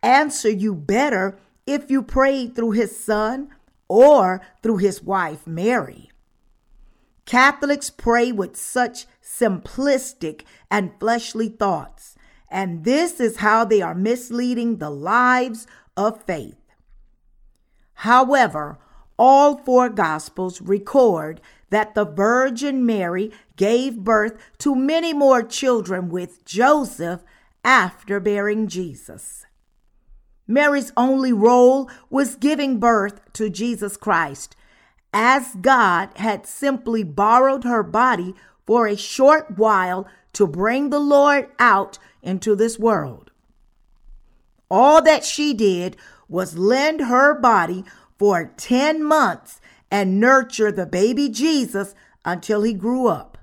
answer 0.00 0.48
you 0.48 0.76
better 0.76 1.40
if 1.66 1.90
you 1.90 2.00
prayed 2.00 2.54
through 2.54 2.70
his 2.70 2.96
son 2.96 3.48
or 3.88 4.40
through 4.62 4.76
his 4.76 5.02
wife 5.02 5.44
Mary? 5.44 6.12
Catholics 7.26 7.90
pray 7.90 8.30
with 8.30 8.56
such 8.56 9.06
simplistic 9.20 10.42
and 10.70 10.92
fleshly 11.00 11.48
thoughts, 11.48 12.14
and 12.48 12.84
this 12.84 13.18
is 13.18 13.38
how 13.38 13.64
they 13.64 13.82
are 13.82 13.92
misleading 13.92 14.76
the 14.76 14.90
lives 14.90 15.66
of 15.96 16.22
faith. 16.22 16.62
However, 17.94 18.78
all 19.18 19.56
four 19.56 19.88
Gospels 19.88 20.60
record 20.60 21.40
that 21.74 21.96
the 21.96 22.04
Virgin 22.04 22.86
Mary 22.86 23.32
gave 23.56 23.96
birth 23.96 24.40
to 24.58 24.76
many 24.76 25.12
more 25.12 25.42
children 25.42 26.08
with 26.08 26.44
Joseph 26.44 27.24
after 27.64 28.20
bearing 28.20 28.68
Jesus. 28.68 29.44
Mary's 30.46 30.92
only 30.96 31.32
role 31.32 31.90
was 32.10 32.36
giving 32.36 32.78
birth 32.78 33.20
to 33.32 33.50
Jesus 33.50 33.96
Christ, 33.96 34.54
as 35.12 35.56
God 35.60 36.10
had 36.14 36.46
simply 36.46 37.02
borrowed 37.02 37.64
her 37.64 37.82
body 37.82 38.36
for 38.64 38.86
a 38.86 38.96
short 38.96 39.58
while 39.58 40.06
to 40.32 40.46
bring 40.46 40.90
the 40.90 41.00
Lord 41.00 41.48
out 41.58 41.98
into 42.22 42.54
this 42.54 42.78
world. 42.78 43.32
All 44.70 45.02
that 45.02 45.24
she 45.24 45.52
did 45.52 45.96
was 46.28 46.56
lend 46.56 47.00
her 47.00 47.34
body 47.34 47.84
for 48.16 48.52
10 48.56 49.02
months 49.02 49.60
and 49.90 50.20
nurture 50.20 50.72
the 50.72 50.86
baby 50.86 51.28
Jesus 51.28 51.94
until 52.24 52.62
he 52.62 52.72
grew 52.72 53.06
up. 53.06 53.38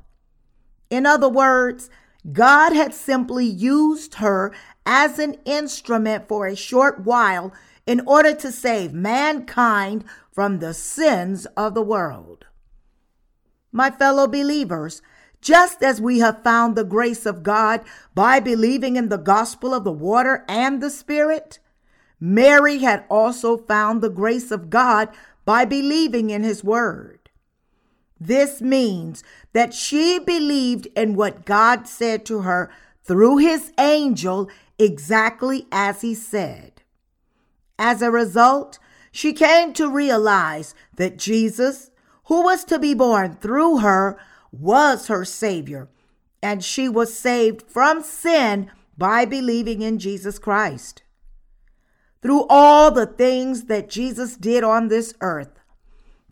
In 0.90 1.06
other 1.06 1.30
words, 1.30 1.90
God 2.32 2.74
had 2.74 2.94
simply 2.94 3.46
used 3.46 4.16
her 4.16 4.54
as 4.86 5.20
an 5.20 5.36
instrument 5.46 6.28
for 6.28 6.46
a 6.46 6.56
short 6.56 7.02
while 7.06 7.54
in 7.86 8.02
order 8.06 8.34
to 8.36 8.52
save 8.52 8.94
mankind 8.94 10.04
from 10.32 10.60
the 10.60 10.74
sins 10.74 11.46
of 11.58 11.74
the 11.74 11.82
world. 11.82 12.46
My 13.72 13.90
fellow 13.90 14.28
believers, 14.28 15.02
Just 15.42 15.82
as 15.82 16.00
we 16.00 16.20
have 16.20 16.44
found 16.44 16.76
the 16.76 16.84
grace 16.84 17.26
of 17.26 17.42
God 17.42 17.82
by 18.14 18.40
believing 18.40 18.96
in 18.96 19.10
the 19.10 19.18
gospel 19.18 19.74
of 19.74 19.84
the 19.84 19.92
water 19.92 20.46
and 20.48 20.82
the 20.82 20.92
Spirit, 20.92 21.58
Mary 22.20 22.78
had 22.78 23.04
also 23.10 23.58
found 23.58 24.02
the 24.02 24.10
grace 24.10 24.52
of 24.52 24.70
God 24.70 25.10
by 25.46 25.66
believing 25.66 26.30
in 26.30 26.44
his 26.44 26.64
word. 26.64 27.30
This 28.20 28.62
means 28.62 29.24
that 29.54 29.74
she 29.74 30.20
believed 30.20 30.88
in 30.96 31.16
what 31.16 31.46
God 31.46 31.88
said 31.88 32.26
to 32.28 32.42
her 32.42 32.72
through 33.04 33.38
his 33.38 33.74
angel 33.80 34.50
exactly 34.78 35.68
as 35.72 36.02
he 36.02 36.14
said. 36.14 36.84
As 37.80 38.02
a 38.02 38.12
result, 38.12 38.78
she 39.12 39.34
came 39.34 39.74
to 39.74 39.90
realize 39.90 40.76
that 40.98 41.18
Jesus, 41.18 41.90
who 42.26 42.44
was 42.44 42.64
to 42.66 42.78
be 42.78 42.94
born 42.94 43.36
through 43.36 43.80
her, 43.80 44.20
was 44.52 45.08
her 45.08 45.26
Savior, 45.26 45.90
and 46.44 46.64
she 46.64 46.88
was 46.88 47.18
saved 47.18 47.64
from 47.64 48.04
sin 48.04 48.70
by 48.98 49.26
believing 49.26 49.82
in 49.82 49.98
Jesus 49.98 50.38
Christ. 50.38 51.02
Through 52.22 52.46
all 52.50 52.92
the 52.92 53.08
things 53.08 53.66
that 53.66 53.90
Jesus 53.90 54.36
did 54.36 54.64
on 54.64 54.88
this 54.88 55.14
earth, 55.22 55.60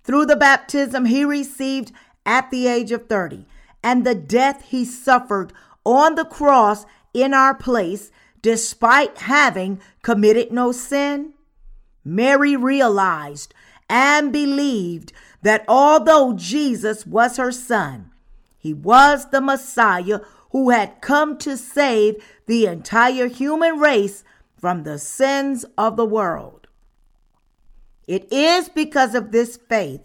through 0.03 0.25
the 0.25 0.35
baptism 0.35 1.05
he 1.05 1.25
received 1.25 1.91
at 2.25 2.51
the 2.51 2.67
age 2.67 2.91
of 2.91 3.07
30 3.07 3.45
and 3.83 4.05
the 4.05 4.15
death 4.15 4.63
he 4.67 4.85
suffered 4.85 5.53
on 5.83 6.15
the 6.15 6.25
cross 6.25 6.85
in 7.13 7.33
our 7.33 7.55
place, 7.55 8.11
despite 8.41 9.17
having 9.19 9.79
committed 10.01 10.51
no 10.51 10.71
sin, 10.71 11.33
Mary 12.03 12.55
realized 12.55 13.53
and 13.89 14.31
believed 14.31 15.11
that 15.41 15.65
although 15.67 16.33
Jesus 16.33 17.05
was 17.05 17.37
her 17.37 17.51
son, 17.51 18.11
he 18.57 18.73
was 18.73 19.29
the 19.29 19.41
Messiah 19.41 20.19
who 20.51 20.69
had 20.69 21.01
come 21.01 21.37
to 21.37 21.57
save 21.57 22.15
the 22.45 22.65
entire 22.65 23.27
human 23.27 23.79
race 23.79 24.23
from 24.59 24.83
the 24.83 24.99
sins 24.99 25.65
of 25.77 25.95
the 25.95 26.05
world. 26.05 26.67
It 28.07 28.31
is 28.31 28.69
because 28.69 29.15
of 29.15 29.31
this 29.31 29.57
faith 29.57 30.01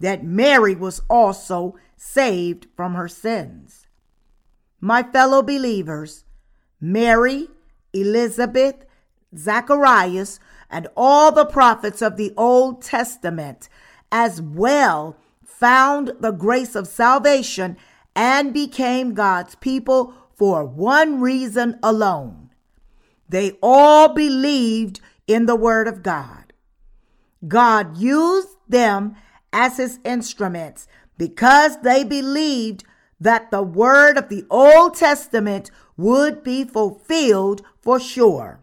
that 0.00 0.24
Mary 0.24 0.74
was 0.74 1.00
also 1.08 1.76
saved 1.96 2.66
from 2.76 2.94
her 2.94 3.08
sins. 3.08 3.86
My 4.80 5.02
fellow 5.02 5.42
believers, 5.42 6.24
Mary, 6.80 7.48
Elizabeth, 7.92 8.84
Zacharias, 9.36 10.38
and 10.70 10.86
all 10.96 11.32
the 11.32 11.46
prophets 11.46 12.02
of 12.02 12.16
the 12.16 12.32
Old 12.36 12.82
Testament 12.82 13.68
as 14.12 14.42
well 14.42 15.16
found 15.44 16.12
the 16.20 16.32
grace 16.32 16.74
of 16.74 16.86
salvation 16.86 17.76
and 18.14 18.52
became 18.52 19.14
God's 19.14 19.54
people 19.56 20.14
for 20.34 20.64
one 20.64 21.20
reason 21.20 21.78
alone. 21.82 22.45
They 23.28 23.58
all 23.62 24.08
believed 24.08 25.00
in 25.26 25.46
the 25.46 25.56
Word 25.56 25.88
of 25.88 26.02
God. 26.02 26.52
God 27.46 27.96
used 27.96 28.56
them 28.68 29.16
as 29.52 29.76
his 29.76 29.98
instruments 30.04 30.86
because 31.18 31.80
they 31.80 32.04
believed 32.04 32.84
that 33.20 33.50
the 33.50 33.62
word 33.62 34.18
of 34.18 34.28
the 34.28 34.44
Old 34.50 34.94
Testament 34.94 35.70
would 35.96 36.42
be 36.42 36.64
fulfilled 36.64 37.62
for 37.80 37.98
sure. 37.98 38.60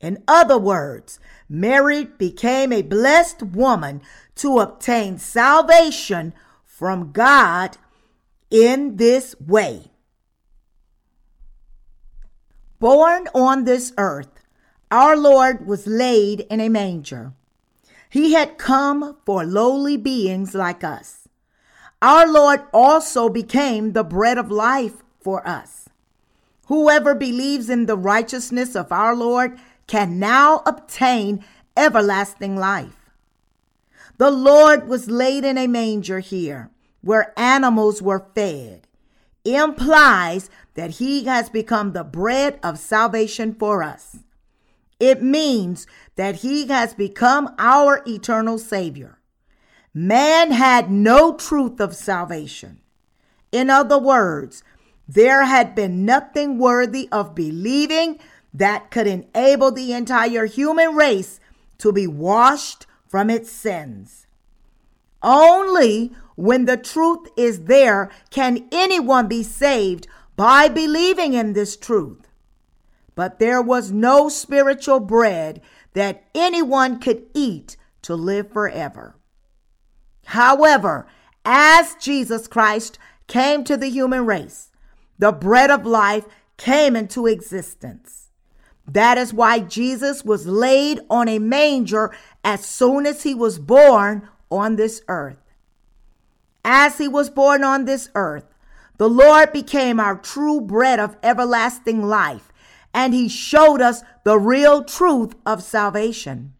In 0.00 0.22
other 0.28 0.58
words, 0.58 1.18
Mary 1.48 2.04
became 2.04 2.72
a 2.72 2.82
blessed 2.82 3.42
woman 3.42 4.00
to 4.36 4.60
obtain 4.60 5.18
salvation 5.18 6.32
from 6.64 7.10
God 7.10 7.76
in 8.50 8.96
this 8.96 9.34
way. 9.40 9.90
Born 12.78 13.28
on 13.34 13.64
this 13.64 13.92
earth, 13.98 14.30
our 14.90 15.16
Lord 15.16 15.66
was 15.66 15.86
laid 15.86 16.40
in 16.48 16.60
a 16.60 16.68
manger. 16.68 17.32
He 18.08 18.32
had 18.32 18.56
come 18.56 19.16
for 19.26 19.44
lowly 19.44 19.96
beings 19.96 20.54
like 20.54 20.84
us. 20.84 21.28
Our 22.00 22.30
Lord 22.30 22.62
also 22.72 23.28
became 23.28 23.92
the 23.92 24.04
bread 24.04 24.38
of 24.38 24.50
life 24.50 25.02
for 25.20 25.46
us. 25.46 25.88
Whoever 26.66 27.14
believes 27.14 27.68
in 27.68 27.86
the 27.86 27.96
righteousness 27.96 28.76
of 28.76 28.92
our 28.92 29.16
Lord 29.16 29.58
can 29.88 30.18
now 30.18 30.62
obtain 30.64 31.44
everlasting 31.76 32.56
life. 32.56 33.10
The 34.18 34.30
Lord 34.30 34.86
was 34.88 35.10
laid 35.10 35.44
in 35.44 35.58
a 35.58 35.66
manger 35.66 36.20
here 36.20 36.70
where 37.00 37.32
animals 37.38 38.00
were 38.00 38.26
fed. 38.34 38.86
Implies 39.44 40.50
that 40.78 40.92
he 40.92 41.24
has 41.24 41.48
become 41.48 41.90
the 41.90 42.04
bread 42.04 42.56
of 42.62 42.78
salvation 42.78 43.52
for 43.52 43.82
us. 43.82 44.18
It 45.00 45.20
means 45.20 45.88
that 46.14 46.36
he 46.36 46.68
has 46.68 46.94
become 46.94 47.52
our 47.58 48.00
eternal 48.06 48.60
Savior. 48.60 49.18
Man 49.92 50.52
had 50.52 50.88
no 50.88 51.34
truth 51.34 51.80
of 51.80 51.96
salvation. 51.96 52.78
In 53.50 53.70
other 53.70 53.98
words, 53.98 54.62
there 55.08 55.46
had 55.46 55.74
been 55.74 56.04
nothing 56.04 56.60
worthy 56.60 57.08
of 57.10 57.34
believing 57.34 58.20
that 58.54 58.92
could 58.92 59.08
enable 59.08 59.72
the 59.72 59.92
entire 59.92 60.46
human 60.46 60.94
race 60.94 61.40
to 61.78 61.90
be 61.90 62.06
washed 62.06 62.86
from 63.08 63.30
its 63.30 63.50
sins. 63.50 64.28
Only 65.24 66.12
when 66.36 66.66
the 66.66 66.76
truth 66.76 67.26
is 67.36 67.64
there 67.64 68.12
can 68.30 68.68
anyone 68.70 69.26
be 69.26 69.42
saved 69.42 70.06
by 70.38 70.68
believing 70.68 71.34
in 71.34 71.52
this 71.52 71.76
truth. 71.76 72.28
But 73.16 73.40
there 73.40 73.60
was 73.60 73.90
no 73.90 74.28
spiritual 74.28 75.00
bread 75.00 75.60
that 75.94 76.26
anyone 76.32 77.00
could 77.00 77.26
eat 77.34 77.76
to 78.02 78.14
live 78.14 78.52
forever. 78.52 79.16
However, 80.26 81.08
as 81.44 81.96
Jesus 81.96 82.46
Christ 82.46 83.00
came 83.26 83.64
to 83.64 83.76
the 83.76 83.90
human 83.90 84.26
race, 84.26 84.70
the 85.18 85.32
bread 85.32 85.72
of 85.72 85.84
life 85.84 86.26
came 86.56 86.94
into 86.94 87.26
existence. 87.26 88.30
That 88.86 89.18
is 89.18 89.34
why 89.34 89.58
Jesus 89.58 90.24
was 90.24 90.46
laid 90.46 91.00
on 91.10 91.26
a 91.26 91.40
manger 91.40 92.14
as 92.44 92.64
soon 92.64 93.06
as 93.06 93.24
he 93.24 93.34
was 93.34 93.58
born 93.58 94.28
on 94.52 94.76
this 94.76 95.02
earth. 95.08 95.42
As 96.64 96.98
he 96.98 97.08
was 97.08 97.28
born 97.28 97.64
on 97.64 97.86
this 97.86 98.08
earth, 98.14 98.44
the 98.98 99.08
Lord 99.08 99.52
became 99.52 99.98
our 99.98 100.16
true 100.16 100.60
bread 100.60 101.00
of 101.00 101.16
everlasting 101.22 102.02
life, 102.02 102.52
and 102.92 103.14
he 103.14 103.28
showed 103.28 103.80
us 103.80 104.02
the 104.24 104.38
real 104.38 104.84
truth 104.84 105.34
of 105.46 105.62
salvation. 105.62 106.54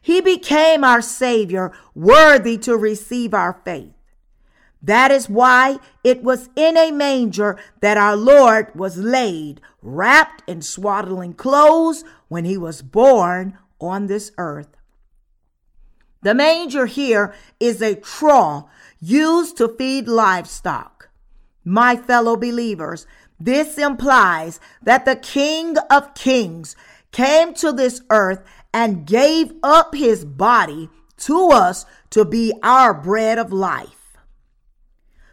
He 0.00 0.20
became 0.20 0.82
our 0.82 1.02
Savior, 1.02 1.72
worthy 1.94 2.56
to 2.58 2.76
receive 2.76 3.34
our 3.34 3.60
faith. 3.64 3.92
That 4.82 5.10
is 5.10 5.28
why 5.28 5.78
it 6.02 6.22
was 6.22 6.48
in 6.56 6.76
a 6.76 6.90
manger 6.90 7.58
that 7.80 7.98
our 7.98 8.16
Lord 8.16 8.74
was 8.74 8.96
laid, 8.96 9.60
wrapped 9.82 10.42
in 10.48 10.62
swaddling 10.62 11.34
clothes 11.34 12.02
when 12.28 12.44
he 12.44 12.56
was 12.56 12.80
born 12.80 13.58
on 13.78 14.06
this 14.06 14.32
earth. 14.38 14.76
The 16.22 16.34
manger 16.34 16.86
here 16.86 17.34
is 17.58 17.82
a 17.82 17.94
trough 17.94 18.66
used 19.00 19.56
to 19.58 19.68
feed 19.68 20.06
livestock. 20.08 20.89
My 21.70 21.94
fellow 21.94 22.34
believers, 22.34 23.06
this 23.38 23.78
implies 23.78 24.58
that 24.82 25.04
the 25.04 25.14
King 25.14 25.76
of 25.88 26.14
Kings 26.14 26.74
came 27.12 27.54
to 27.54 27.70
this 27.70 28.02
earth 28.10 28.42
and 28.74 29.06
gave 29.06 29.52
up 29.62 29.94
his 29.94 30.24
body 30.24 30.90
to 31.18 31.50
us 31.50 31.86
to 32.10 32.24
be 32.24 32.52
our 32.64 32.92
bread 32.92 33.38
of 33.38 33.52
life. 33.52 34.16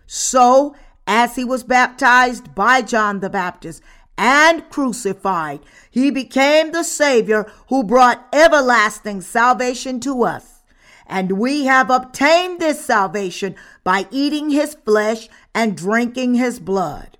So, 0.05 0.75
as 1.07 1.37
he 1.37 1.43
was 1.43 1.63
baptized 1.63 2.53
by 2.53 2.83
John 2.83 3.19
the 3.19 3.31
Baptist 3.31 3.81
and 4.15 4.69
crucified, 4.69 5.61
he 5.89 6.11
became 6.11 6.71
the 6.71 6.83
Savior 6.83 7.51
who 7.69 7.83
brought 7.83 8.27
everlasting 8.31 9.21
salvation 9.21 9.99
to 10.01 10.23
us. 10.23 10.57
And 11.07 11.39
we 11.39 11.65
have 11.65 11.89
obtained 11.89 12.59
this 12.59 12.83
salvation 12.83 13.55
by 13.83 14.07
eating 14.11 14.49
his 14.49 14.75
flesh 14.85 15.29
and 15.57 15.75
drinking 15.75 16.35
his 16.35 16.59
blood. 16.59 17.17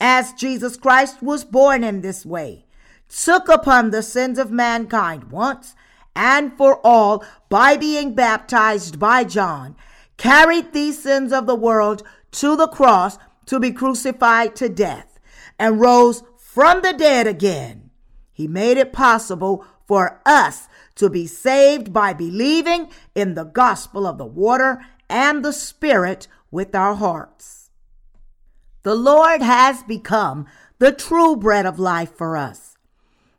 As 0.00 0.32
Jesus 0.32 0.76
Christ 0.76 1.22
was 1.22 1.44
born 1.44 1.84
in 1.84 2.00
this 2.00 2.26
way, 2.26 2.64
took 3.08 3.48
upon 3.48 3.92
the 3.92 4.02
sins 4.02 4.36
of 4.36 4.50
mankind 4.50 5.30
once 5.30 5.76
and 6.16 6.52
for 6.58 6.80
all 6.84 7.24
by 7.48 7.76
being 7.76 8.16
baptized 8.16 8.98
by 8.98 9.22
John, 9.22 9.76
carried 10.16 10.72
these 10.72 11.00
sins 11.00 11.32
of 11.32 11.46
the 11.46 11.54
world 11.54 12.02
to 12.32 12.56
the 12.56 12.66
cross 12.66 13.16
to 13.44 13.60
be 13.60 13.70
crucified 13.70 14.56
to 14.56 14.68
death, 14.68 15.20
and 15.56 15.80
rose 15.80 16.24
from 16.36 16.82
the 16.82 16.94
dead 16.94 17.28
again. 17.28 17.90
He 18.32 18.48
made 18.48 18.76
it 18.76 18.92
possible 18.92 19.64
for 19.86 20.20
us 20.26 20.66
to 20.96 21.08
be 21.08 21.28
saved 21.28 21.92
by 21.92 22.12
believing 22.12 22.88
in 23.14 23.34
the 23.34 23.44
gospel 23.44 24.04
of 24.04 24.18
the 24.18 24.26
water 24.26 24.84
and 25.08 25.44
the 25.44 25.52
Spirit 25.52 26.26
with 26.56 26.74
our 26.74 26.94
hearts. 26.94 27.68
The 28.82 28.94
Lord 28.94 29.42
has 29.42 29.82
become 29.82 30.46
the 30.78 30.90
true 30.90 31.36
bread 31.36 31.66
of 31.66 31.78
life 31.78 32.16
for 32.16 32.34
us. 32.34 32.78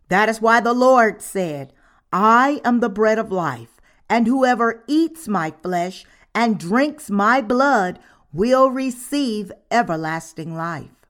That 0.08 0.30
is 0.30 0.40
why 0.40 0.60
the 0.60 0.76
Lord 0.76 1.24
said, 1.24 1.74
I 2.14 2.62
am 2.64 2.80
the 2.80 2.92
bread 2.92 3.18
of 3.18 3.32
life, 3.32 3.82
and 4.08 4.28
whoever 4.28 4.84
eats 4.88 5.28
my 5.28 5.50
flesh 5.64 6.06
and 6.36 6.60
drinks 6.60 7.10
my 7.10 7.42
blood 7.42 7.98
will 8.32 8.70
receive 8.70 9.52
everlasting 9.72 10.56
life. 10.56 11.08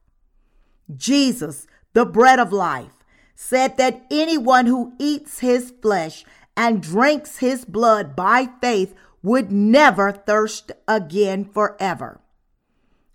Jesus, 0.95 1.67
the 1.91 2.05
bread 2.05 2.39
of 2.39 2.53
life, 2.53 3.03
said 3.35 3.75
that 3.75 4.05
anyone 4.09 4.67
who 4.67 4.93
eats 4.97 5.39
his 5.39 5.73
flesh 5.81 6.23
and 6.55 6.81
drinks 6.81 7.39
his 7.39 7.65
blood 7.65 8.15
by 8.15 8.47
faith 8.61 8.95
would 9.27 9.51
never 9.51 10.11
thirst 10.11 10.71
again 10.87 11.45
forever. 11.45 12.21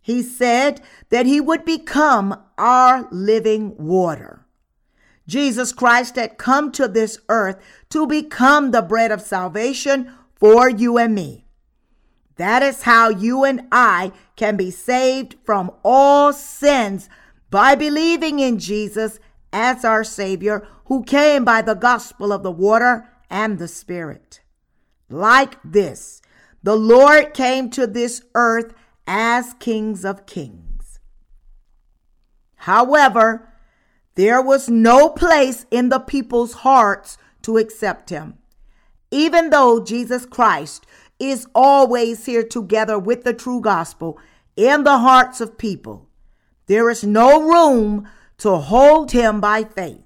He 0.00 0.22
said 0.22 0.82
that 1.08 1.26
he 1.26 1.40
would 1.40 1.64
become 1.64 2.40
our 2.58 3.08
living 3.10 3.76
water. 3.78 4.44
Jesus 5.26 5.72
Christ 5.72 6.16
had 6.16 6.36
come 6.36 6.70
to 6.72 6.86
this 6.86 7.18
earth 7.28 7.56
to 7.90 8.06
become 8.06 8.70
the 8.70 8.82
bread 8.82 9.10
of 9.10 9.22
salvation 9.22 10.12
for 10.34 10.68
you 10.68 10.98
and 10.98 11.14
me. 11.14 11.46
That 12.36 12.62
is 12.62 12.82
how 12.82 13.08
you 13.08 13.44
and 13.44 13.68
I 13.72 14.12
can 14.36 14.56
be 14.56 14.70
saved 14.70 15.36
from 15.44 15.70
all 15.82 16.32
sins 16.32 17.08
by 17.50 17.74
believing 17.74 18.38
in 18.38 18.58
Jesus 18.58 19.18
as 19.52 19.84
our 19.84 20.04
Savior 20.04 20.66
who 20.86 21.04
came 21.04 21.44
by 21.44 21.62
the 21.62 21.74
gospel 21.74 22.32
of 22.32 22.42
the 22.42 22.50
water 22.50 23.08
and 23.30 23.58
the 23.58 23.68
Spirit. 23.68 24.41
Like 25.12 25.58
this, 25.62 26.22
the 26.62 26.74
Lord 26.74 27.34
came 27.34 27.68
to 27.70 27.86
this 27.86 28.22
earth 28.34 28.72
as 29.06 29.54
kings 29.60 30.06
of 30.06 30.24
kings. 30.24 31.00
However, 32.56 33.52
there 34.14 34.40
was 34.40 34.70
no 34.70 35.10
place 35.10 35.66
in 35.70 35.90
the 35.90 35.98
people's 35.98 36.54
hearts 36.54 37.18
to 37.42 37.58
accept 37.58 38.08
him. 38.08 38.38
Even 39.10 39.50
though 39.50 39.84
Jesus 39.84 40.24
Christ 40.24 40.86
is 41.18 41.46
always 41.54 42.24
here 42.24 42.42
together 42.42 42.98
with 42.98 43.24
the 43.24 43.34
true 43.34 43.60
gospel 43.60 44.18
in 44.56 44.84
the 44.84 44.98
hearts 44.98 45.42
of 45.42 45.58
people, 45.58 46.08
there 46.66 46.88
is 46.88 47.04
no 47.04 47.42
room 47.42 48.08
to 48.38 48.56
hold 48.56 49.12
him 49.12 49.40
by 49.40 49.64
faith, 49.64 50.04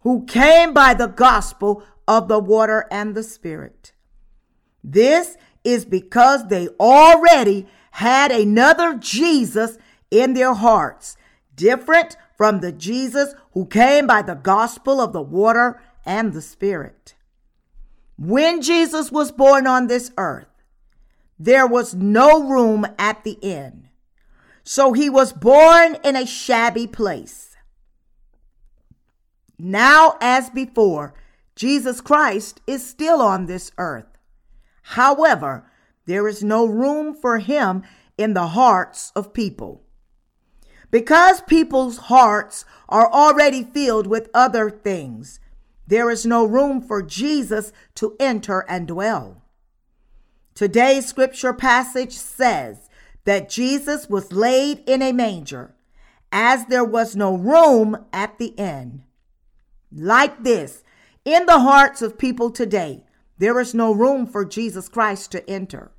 who 0.00 0.26
came 0.26 0.74
by 0.74 0.92
the 0.92 1.08
gospel 1.08 1.82
of 2.06 2.28
the 2.28 2.38
water 2.38 2.86
and 2.90 3.14
the 3.14 3.22
Spirit. 3.22 3.92
This 4.88 5.36
is 5.64 5.84
because 5.84 6.46
they 6.46 6.68
already 6.78 7.66
had 7.90 8.30
another 8.30 8.94
Jesus 8.94 9.78
in 10.12 10.34
their 10.34 10.54
hearts, 10.54 11.16
different 11.56 12.16
from 12.36 12.60
the 12.60 12.70
Jesus 12.70 13.34
who 13.52 13.66
came 13.66 14.06
by 14.06 14.22
the 14.22 14.36
gospel 14.36 15.00
of 15.00 15.12
the 15.12 15.20
water 15.20 15.82
and 16.04 16.32
the 16.32 16.40
Spirit. 16.40 17.16
When 18.16 18.62
Jesus 18.62 19.10
was 19.10 19.32
born 19.32 19.66
on 19.66 19.88
this 19.88 20.12
earth, 20.16 20.46
there 21.36 21.66
was 21.66 21.94
no 21.94 22.48
room 22.48 22.86
at 22.96 23.24
the 23.24 23.38
inn. 23.42 23.88
So 24.62 24.92
he 24.92 25.10
was 25.10 25.32
born 25.32 25.96
in 26.04 26.14
a 26.14 26.26
shabby 26.26 26.86
place. 26.86 27.56
Now, 29.58 30.16
as 30.20 30.48
before, 30.48 31.14
Jesus 31.56 32.00
Christ 32.00 32.60
is 32.68 32.86
still 32.86 33.20
on 33.20 33.46
this 33.46 33.72
earth. 33.78 34.15
However, 34.90 35.68
there 36.06 36.28
is 36.28 36.44
no 36.44 36.64
room 36.64 37.12
for 37.12 37.38
him 37.38 37.82
in 38.16 38.34
the 38.34 38.48
hearts 38.48 39.10
of 39.16 39.32
people. 39.32 39.82
Because 40.92 41.40
people's 41.40 41.98
hearts 41.98 42.64
are 42.88 43.12
already 43.12 43.64
filled 43.64 44.06
with 44.06 44.30
other 44.32 44.70
things, 44.70 45.40
there 45.88 46.08
is 46.08 46.24
no 46.24 46.44
room 46.44 46.80
for 46.80 47.02
Jesus 47.02 47.72
to 47.96 48.14
enter 48.20 48.64
and 48.68 48.86
dwell. 48.86 49.42
Today's 50.54 51.06
scripture 51.06 51.52
passage 51.52 52.12
says 52.12 52.88
that 53.24 53.50
Jesus 53.50 54.08
was 54.08 54.32
laid 54.32 54.84
in 54.86 55.02
a 55.02 55.12
manger, 55.12 55.74
as 56.30 56.66
there 56.66 56.84
was 56.84 57.16
no 57.16 57.36
room 57.36 58.06
at 58.12 58.38
the 58.38 58.54
inn. 58.56 59.02
Like 59.90 60.44
this, 60.44 60.84
in 61.24 61.46
the 61.46 61.58
hearts 61.58 62.02
of 62.02 62.18
people 62.18 62.50
today, 62.50 63.05
there 63.38 63.60
is 63.60 63.74
no 63.74 63.92
room 63.92 64.26
for 64.26 64.44
Jesus 64.44 64.88
Christ 64.88 65.32
to 65.32 65.48
enter. 65.48 65.92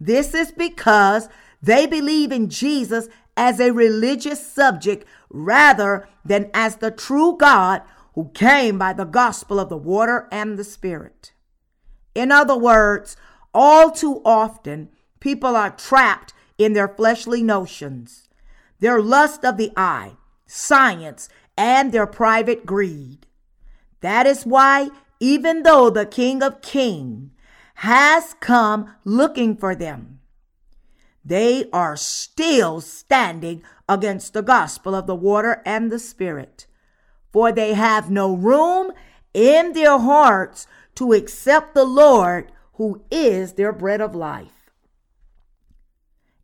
This 0.00 0.34
is 0.34 0.52
because 0.52 1.28
they 1.62 1.86
believe 1.86 2.30
in 2.30 2.48
Jesus 2.48 3.08
as 3.36 3.60
a 3.60 3.72
religious 3.72 4.44
subject 4.44 5.04
rather 5.30 6.08
than 6.24 6.50
as 6.52 6.76
the 6.76 6.90
true 6.90 7.36
God 7.36 7.82
who 8.14 8.30
came 8.34 8.78
by 8.78 8.92
the 8.92 9.04
gospel 9.04 9.60
of 9.60 9.68
the 9.68 9.76
water 9.76 10.28
and 10.32 10.58
the 10.58 10.64
Spirit. 10.64 11.32
In 12.14 12.32
other 12.32 12.56
words, 12.56 13.16
all 13.54 13.90
too 13.90 14.20
often, 14.24 14.90
people 15.20 15.56
are 15.56 15.70
trapped 15.70 16.32
in 16.58 16.72
their 16.72 16.88
fleshly 16.88 17.42
notions, 17.42 18.28
their 18.80 19.00
lust 19.00 19.44
of 19.44 19.56
the 19.56 19.72
eye, 19.76 20.12
science, 20.46 21.28
and 21.56 21.92
their 21.92 22.06
private 22.06 22.66
greed. 22.66 23.26
That 24.00 24.26
is 24.26 24.44
why, 24.44 24.90
even 25.20 25.62
though 25.62 25.90
the 25.90 26.06
King 26.06 26.42
of 26.42 26.62
Kings 26.62 27.30
has 27.76 28.34
come 28.40 28.94
looking 29.04 29.56
for 29.56 29.74
them, 29.74 30.20
they 31.24 31.68
are 31.72 31.96
still 31.96 32.80
standing 32.80 33.62
against 33.88 34.32
the 34.32 34.42
gospel 34.42 34.94
of 34.94 35.06
the 35.06 35.14
water 35.14 35.62
and 35.64 35.90
the 35.90 35.98
Spirit, 35.98 36.66
for 37.32 37.52
they 37.52 37.74
have 37.74 38.10
no 38.10 38.34
room 38.34 38.92
in 39.34 39.72
their 39.72 39.98
hearts 39.98 40.66
to 40.94 41.12
accept 41.12 41.74
the 41.74 41.84
Lord 41.84 42.50
who 42.74 43.02
is 43.10 43.54
their 43.54 43.72
bread 43.72 44.00
of 44.00 44.14
life. 44.14 44.70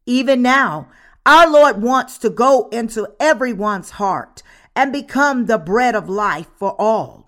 Even 0.07 0.43
now, 0.43 0.89
our 1.25 1.49
Lord 1.49 1.81
wants 1.81 2.19
to 2.19 2.29
go 2.29 2.69
into 2.69 3.09
everyone's 3.19 3.91
heart 3.91 4.43
and 4.77 4.93
become 4.93 5.47
the 5.47 5.59
bread 5.59 5.95
of 5.95 6.09
life 6.09 6.49
for 6.57 6.77
all. 6.79 7.24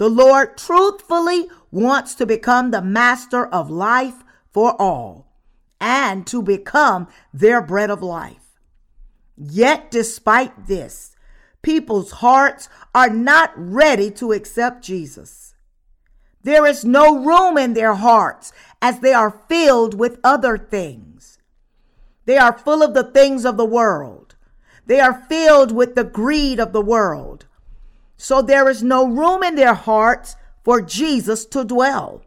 The 0.00 0.08
Lord 0.08 0.56
truthfully 0.56 1.50
wants 1.70 2.14
to 2.14 2.24
become 2.24 2.70
the 2.70 2.80
master 2.80 3.44
of 3.44 3.68
life 3.68 4.24
for 4.50 4.74
all 4.80 5.26
and 5.78 6.26
to 6.28 6.40
become 6.40 7.06
their 7.34 7.60
bread 7.60 7.90
of 7.90 8.02
life. 8.02 8.58
Yet, 9.36 9.90
despite 9.90 10.66
this, 10.66 11.14
people's 11.60 12.12
hearts 12.12 12.70
are 12.94 13.10
not 13.10 13.52
ready 13.54 14.10
to 14.12 14.32
accept 14.32 14.82
Jesus. 14.82 15.54
There 16.42 16.64
is 16.64 16.82
no 16.82 17.22
room 17.22 17.58
in 17.58 17.74
their 17.74 17.96
hearts 17.96 18.54
as 18.80 19.00
they 19.00 19.12
are 19.12 19.42
filled 19.50 19.92
with 19.92 20.18
other 20.24 20.56
things. 20.56 21.36
They 22.24 22.38
are 22.38 22.56
full 22.56 22.82
of 22.82 22.94
the 22.94 23.04
things 23.04 23.44
of 23.44 23.58
the 23.58 23.66
world. 23.66 24.34
They 24.86 24.98
are 24.98 25.26
filled 25.28 25.72
with 25.72 25.94
the 25.94 26.04
greed 26.04 26.58
of 26.58 26.72
the 26.72 26.80
world. 26.80 27.44
So 28.22 28.42
there 28.42 28.68
is 28.68 28.82
no 28.82 29.08
room 29.08 29.42
in 29.42 29.54
their 29.54 29.72
hearts 29.72 30.36
for 30.62 30.82
Jesus 30.82 31.46
to 31.46 31.64
dwell. 31.64 32.22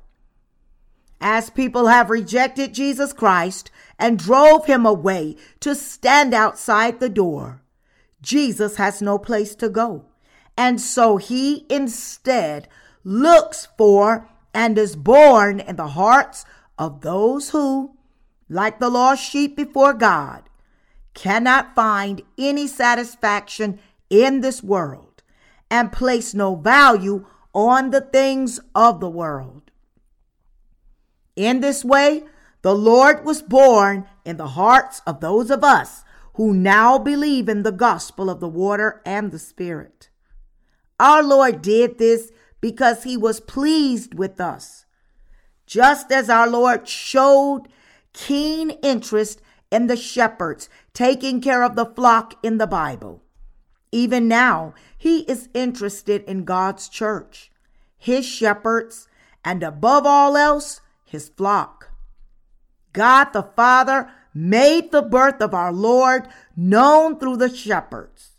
As 1.21 1.51
people 1.51 1.85
have 1.85 2.09
rejected 2.09 2.73
Jesus 2.73 3.13
Christ 3.13 3.69
and 3.99 4.17
drove 4.17 4.65
him 4.65 4.87
away 4.87 5.35
to 5.59 5.75
stand 5.75 6.33
outside 6.33 6.99
the 6.99 7.09
door, 7.09 7.61
Jesus 8.23 8.77
has 8.77 9.03
no 9.03 9.19
place 9.19 9.53
to 9.53 9.69
go. 9.69 10.05
And 10.57 10.81
so 10.81 11.17
he 11.17 11.67
instead 11.69 12.67
looks 13.03 13.67
for 13.77 14.27
and 14.51 14.79
is 14.79 14.95
born 14.95 15.59
in 15.59 15.75
the 15.75 15.89
hearts 15.89 16.43
of 16.75 17.01
those 17.01 17.51
who, 17.51 17.95
like 18.49 18.79
the 18.79 18.89
lost 18.89 19.23
sheep 19.23 19.55
before 19.55 19.93
God, 19.93 20.49
cannot 21.13 21.75
find 21.75 22.23
any 22.35 22.65
satisfaction 22.65 23.79
in 24.09 24.41
this 24.41 24.63
world 24.63 25.12
and 25.73 25.91
place 25.91 26.35
no 26.35 26.53
value 26.53 27.25
on 27.51 27.89
the 27.89 27.99
things 27.99 28.59
of 28.75 28.99
the 28.99 29.09
world. 29.09 29.71
In 31.35 31.61
this 31.61 31.83
way, 31.83 32.25
the 32.61 32.75
Lord 32.75 33.25
was 33.25 33.41
born 33.41 34.05
in 34.23 34.37
the 34.37 34.49
hearts 34.49 35.01
of 35.07 35.19
those 35.19 35.49
of 35.49 35.63
us 35.63 36.03
who 36.35 36.53
now 36.53 36.99
believe 36.99 37.49
in 37.49 37.63
the 37.63 37.71
gospel 37.71 38.29
of 38.29 38.39
the 38.39 38.47
water 38.47 39.01
and 39.03 39.31
the 39.31 39.39
Spirit. 39.39 40.09
Our 40.99 41.23
Lord 41.23 41.63
did 41.63 41.97
this 41.97 42.31
because 42.61 43.01
he 43.01 43.17
was 43.17 43.39
pleased 43.39 44.13
with 44.13 44.39
us, 44.39 44.85
just 45.65 46.11
as 46.11 46.29
our 46.29 46.47
Lord 46.47 46.87
showed 46.87 47.63
keen 48.13 48.69
interest 48.83 49.41
in 49.71 49.87
the 49.87 49.97
shepherds 49.97 50.69
taking 50.93 51.41
care 51.41 51.63
of 51.63 51.75
the 51.75 51.87
flock 51.87 52.35
in 52.43 52.59
the 52.59 52.67
Bible. 52.67 53.22
Even 53.93 54.27
now, 54.27 54.73
he 54.97 55.19
is 55.19 55.49
interested 55.53 56.23
in 56.23 56.45
God's 56.45 56.89
church, 56.89 57.51
his 57.95 58.25
shepherds, 58.25 59.07
and 59.45 59.61
above 59.61 60.07
all 60.07 60.35
else, 60.35 60.81
his 61.05 61.29
flock. 61.29 61.91
God 62.91 63.25
the 63.33 63.43
Father 63.43 64.09
made 64.33 64.91
the 64.91 65.03
birth 65.03 65.41
of 65.41 65.53
our 65.53 65.71
Lord 65.71 66.27
known 66.55 67.19
through 67.19 67.37
the 67.37 67.55
shepherds. 67.55 68.31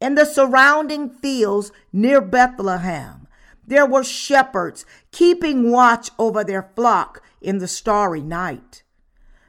In 0.00 0.16
the 0.16 0.24
surrounding 0.24 1.08
fields 1.08 1.70
near 1.92 2.20
Bethlehem, 2.20 3.28
there 3.64 3.86
were 3.86 4.02
shepherds 4.02 4.84
keeping 5.12 5.70
watch 5.70 6.10
over 6.18 6.42
their 6.42 6.68
flock 6.74 7.22
in 7.40 7.58
the 7.58 7.68
starry 7.68 8.22
night. 8.22 8.82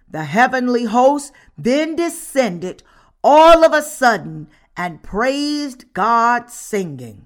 The 0.08 0.26
heavenly 0.26 0.84
host 0.84 1.32
then 1.58 1.96
descended 1.96 2.84
all 3.24 3.66
of 3.66 3.74
a 3.74 3.82
sudden 3.82 4.50
and 4.78 5.04
praised 5.04 5.94
God, 5.94 6.50
singing, 6.50 7.26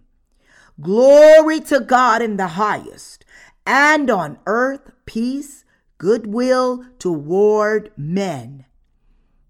Glory 0.82 1.60
to 1.62 1.80
God 1.80 2.22
in 2.22 2.38
the 2.38 2.50
highest, 2.50 3.26
and 3.66 4.10
on 4.10 4.40
earth 4.46 4.92
peace, 5.06 5.66
goodwill 5.98 6.86
toward 7.00 7.92
men. 7.98 8.66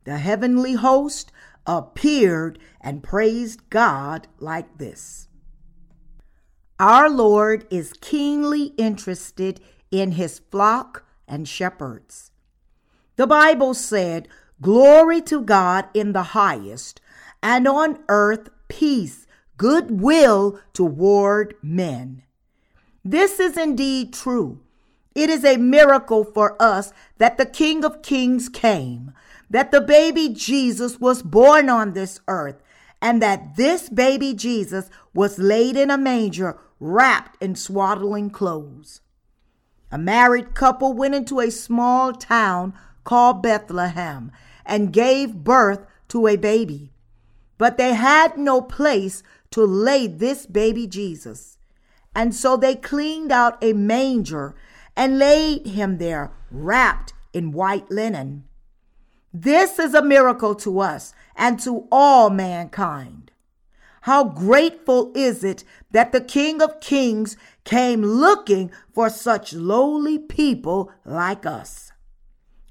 The 0.06 0.18
heavenly 0.18 0.74
host 0.74 1.32
appeared 1.68 2.58
and 2.82 3.04
praised 3.04 3.70
God 3.70 4.28
like 4.40 4.78
this 4.78 5.28
Our 6.80 7.10
Lord 7.10 7.68
is 7.70 7.94
keenly 8.02 8.74
interested 8.78 9.62
in 9.92 10.14
his 10.14 10.40
flock 10.52 11.06
and 11.28 11.48
shepherds. 11.48 12.32
The 13.18 13.28
Bible 13.28 13.74
said, 13.74 14.28
Glory 14.62 15.22
to 15.24 15.42
God 15.42 15.88
in 15.94 16.14
the 16.14 16.24
highest, 16.34 17.02
and 17.42 17.68
on 17.68 18.00
earth 18.08 18.50
peace, 18.68 19.28
goodwill 19.58 20.60
toward 20.74 21.56
men. 21.62 22.24
This 23.04 23.40
is 23.40 23.58
indeed 23.58 24.14
true. 24.14 24.62
It 25.16 25.30
is 25.30 25.44
a 25.44 25.58
miracle 25.58 26.24
for 26.24 26.62
us 26.62 26.94
that 27.18 27.38
the 27.38 27.46
King 27.46 27.84
of 27.84 28.02
Kings 28.02 28.48
came, 28.48 29.12
that 29.50 29.72
the 29.72 29.82
baby 29.82 30.30
Jesus 30.30 31.00
was 31.00 31.24
born 31.24 31.70
on 31.70 31.94
this 31.94 32.20
earth, 32.28 32.62
and 33.02 33.22
that 33.22 33.56
this 33.56 33.90
baby 33.90 34.34
Jesus 34.34 34.90
was 35.14 35.40
laid 35.40 35.76
in 35.76 35.90
a 35.90 35.98
manger 35.98 36.60
wrapped 36.80 37.42
in 37.42 37.56
swaddling 37.56 38.30
clothes. 38.30 39.02
A 39.92 39.98
married 39.98 40.54
couple 40.54 40.94
went 40.94 41.16
into 41.16 41.40
a 41.40 41.50
small 41.50 42.14
town 42.14 42.74
called 43.04 43.42
Bethlehem 43.42 44.32
and 44.66 44.94
gave 44.94 45.44
birth 45.44 45.86
to 46.10 46.28
a 46.28 46.36
baby. 46.36 46.92
But 47.60 47.78
they 47.78 47.94
had 47.94 48.38
no 48.38 48.62
place 48.62 49.22
to 49.52 49.64
lay 49.64 50.08
this 50.08 50.48
baby 50.48 50.88
Jesus. 50.88 51.60
And 52.16 52.34
so 52.34 52.58
they 52.58 52.76
cleaned 52.76 53.32
out 53.32 53.64
a 53.64 53.74
manger 53.74 54.56
and 54.96 55.20
laid 55.20 55.68
him 55.68 56.00
there, 56.00 56.32
wrapped 56.50 57.14
in 57.34 57.52
white 57.52 57.92
linen. 57.92 58.46
This 59.32 59.78
is 59.78 59.94
a 59.94 60.02
miracle 60.02 60.56
to 60.56 60.80
us 60.80 61.14
and 61.36 61.60
to 61.60 61.88
all 61.92 62.32
mankind. 62.32 63.32
How 64.04 64.24
grateful 64.24 65.12
is 65.14 65.44
it 65.44 65.64
that 65.92 66.12
the 66.12 66.22
King 66.22 66.62
of 66.62 66.80
Kings 66.80 67.36
came 67.66 68.02
looking 68.02 68.72
for 68.94 69.10
such 69.10 69.54
lowly 69.54 70.18
people 70.18 70.92
like 71.06 71.46
us. 71.46 71.92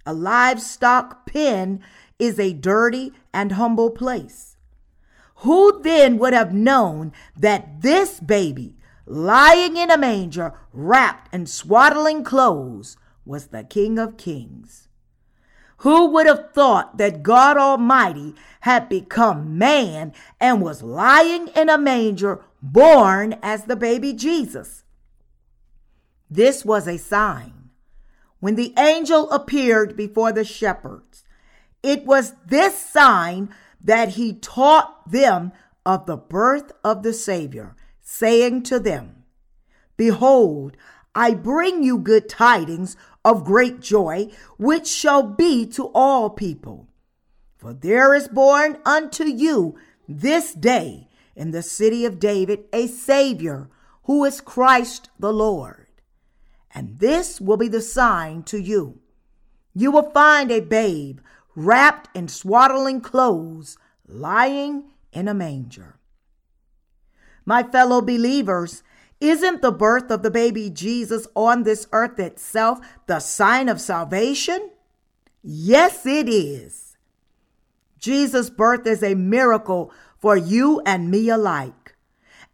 A 0.06 0.14
livestock 0.14 1.26
pen 1.26 1.80
is 2.18 2.40
a 2.40 2.54
dirty 2.54 3.12
and 3.32 3.52
humble 3.52 3.90
place. 3.90 4.47
Who 5.42 5.80
then 5.82 6.18
would 6.18 6.32
have 6.32 6.52
known 6.52 7.12
that 7.36 7.80
this 7.82 8.18
baby, 8.18 8.76
lying 9.06 9.76
in 9.76 9.90
a 9.90 9.96
manger, 9.96 10.52
wrapped 10.72 11.32
in 11.32 11.46
swaddling 11.46 12.24
clothes, 12.24 12.96
was 13.24 13.48
the 13.48 13.62
King 13.62 13.98
of 13.98 14.16
Kings? 14.16 14.88
Who 15.78 16.08
would 16.08 16.26
have 16.26 16.52
thought 16.52 16.98
that 16.98 17.22
God 17.22 17.56
Almighty 17.56 18.34
had 18.62 18.88
become 18.88 19.56
man 19.56 20.12
and 20.40 20.60
was 20.60 20.82
lying 20.82 21.48
in 21.48 21.68
a 21.68 21.78
manger, 21.78 22.44
born 22.60 23.36
as 23.40 23.64
the 23.64 23.76
baby 23.76 24.12
Jesus? 24.12 24.82
This 26.28 26.64
was 26.64 26.88
a 26.88 26.98
sign. 26.98 27.70
When 28.40 28.56
the 28.56 28.74
angel 28.76 29.30
appeared 29.30 29.96
before 29.96 30.32
the 30.32 30.44
shepherds, 30.44 31.22
it 31.80 32.04
was 32.04 32.34
this 32.44 32.76
sign 32.76 33.54
that 33.80 34.10
he 34.10 34.32
taught 34.32 35.10
them 35.10 35.52
of 35.84 36.06
the 36.06 36.16
birth 36.16 36.72
of 36.84 37.02
the 37.02 37.12
Savior, 37.12 37.76
saying 38.00 38.62
to 38.64 38.78
them, 38.78 39.24
Behold, 39.96 40.76
I 41.14 41.34
bring 41.34 41.82
you 41.82 41.98
good 41.98 42.28
tidings 42.28 42.96
of 43.24 43.44
great 43.44 43.80
joy, 43.80 44.30
which 44.56 44.86
shall 44.86 45.22
be 45.22 45.66
to 45.66 45.90
all 45.94 46.30
people. 46.30 46.88
For 47.56 47.74
there 47.74 48.14
is 48.14 48.28
born 48.28 48.78
unto 48.84 49.24
you 49.24 49.76
this 50.08 50.54
day 50.54 51.08
in 51.34 51.50
the 51.50 51.62
city 51.62 52.04
of 52.04 52.20
David 52.20 52.64
a 52.72 52.86
Savior, 52.86 53.68
who 54.04 54.24
is 54.24 54.40
Christ 54.40 55.10
the 55.18 55.32
Lord. 55.32 55.86
And 56.74 56.98
this 56.98 57.40
will 57.40 57.56
be 57.56 57.68
the 57.68 57.80
sign 57.80 58.42
to 58.44 58.60
you. 58.60 59.00
You 59.74 59.90
will 59.90 60.10
find 60.10 60.50
a 60.50 60.60
babe 60.60 61.20
wrapped 61.58 62.08
in 62.16 62.28
swaddling 62.28 63.00
clothes, 63.00 63.76
lying 64.06 64.84
in 65.12 65.26
a 65.26 65.34
manger. 65.34 65.98
My 67.44 67.64
fellow 67.64 68.00
believers, 68.00 68.84
isn't 69.20 69.60
the 69.60 69.72
birth 69.72 70.10
of 70.12 70.22
the 70.22 70.30
baby 70.30 70.70
Jesus 70.70 71.26
on 71.34 71.64
this 71.64 71.88
earth 71.90 72.20
itself 72.20 72.78
the 73.06 73.18
sign 73.18 73.68
of 73.68 73.80
salvation? 73.80 74.70
Yes, 75.42 76.06
it 76.06 76.28
is. 76.28 76.96
Jesus' 77.98 78.50
birth 78.50 78.86
is 78.86 79.02
a 79.02 79.16
miracle 79.16 79.92
for 80.16 80.36
you 80.36 80.80
and 80.86 81.10
me 81.10 81.28
alike, 81.28 81.96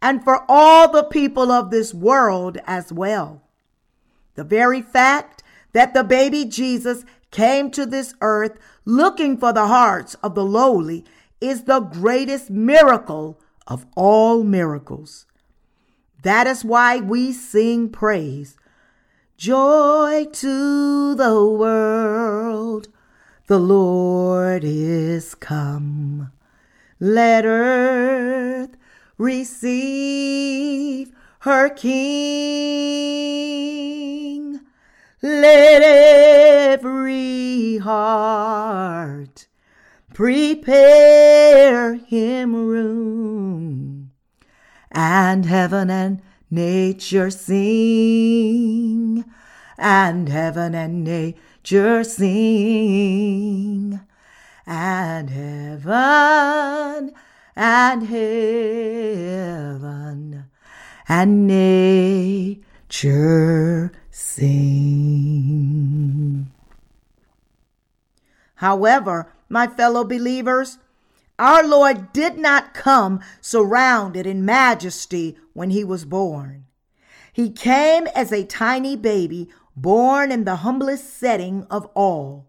and 0.01 0.23
for 0.23 0.43
all 0.49 0.91
the 0.91 1.03
people 1.03 1.51
of 1.51 1.69
this 1.69 1.93
world 1.93 2.57
as 2.65 2.91
well. 2.91 3.43
The 4.33 4.43
very 4.43 4.81
fact 4.81 5.43
that 5.73 5.93
the 5.93 6.03
baby 6.03 6.45
Jesus 6.45 7.05
came 7.29 7.69
to 7.71 7.85
this 7.85 8.13
earth 8.21 8.57
looking 8.85 9.37
for 9.37 9.51
the 9.51 9.67
hearts 9.67 10.15
of 10.23 10.35
the 10.35 10.45
lowly 10.45 11.03
is 11.41 11.63
the 11.63 11.79
greatest 11.79 12.49
miracle 12.49 13.39
of 13.67 13.85
all 13.95 14.43
miracles. 14.43 15.25
That 16.21 16.47
is 16.47 16.63
why 16.63 16.99
we 16.99 17.33
sing 17.33 17.89
praise. 17.89 18.57
Joy 19.37 20.27
to 20.31 21.15
the 21.15 21.45
world, 21.45 22.87
the 23.47 23.59
Lord 23.59 24.63
is 24.63 25.35
come. 25.35 26.31
Let 26.99 27.45
earth 27.45 28.77
receive 29.17 31.11
her 31.39 31.69
King. 31.69 33.05
Let 35.25 35.81
every 35.81 37.77
heart 37.77 39.47
prepare 40.13 41.95
him 41.95 42.53
room, 42.53 44.11
and 44.91 45.47
heaven 45.47 45.89
and 45.89 46.21
nature 46.51 47.31
sing, 47.31 49.25
and 49.79 50.29
heaven 50.29 50.75
and 50.75 51.03
nature 51.03 52.03
sing, 52.03 53.99
and 54.67 55.29
heaven 55.31 57.13
and 57.55 58.03
heaven 58.03 59.35
and 61.09 61.47
nature 61.47 62.61
sing. 64.17 64.49
However, 68.55 69.33
my 69.49 69.67
fellow 69.67 70.05
believers, 70.05 70.77
our 71.37 71.67
Lord 71.67 72.13
did 72.13 72.37
not 72.37 72.73
come 72.73 73.19
surrounded 73.41 74.25
in 74.25 74.45
majesty 74.45 75.37
when 75.51 75.71
he 75.71 75.83
was 75.83 76.05
born. 76.05 76.65
He 77.33 77.49
came 77.49 78.07
as 78.15 78.31
a 78.31 78.45
tiny 78.45 78.95
baby 78.95 79.49
born 79.75 80.31
in 80.31 80.45
the 80.45 80.55
humblest 80.57 81.13
setting 81.13 81.67
of 81.69 81.85
all. 81.93 82.45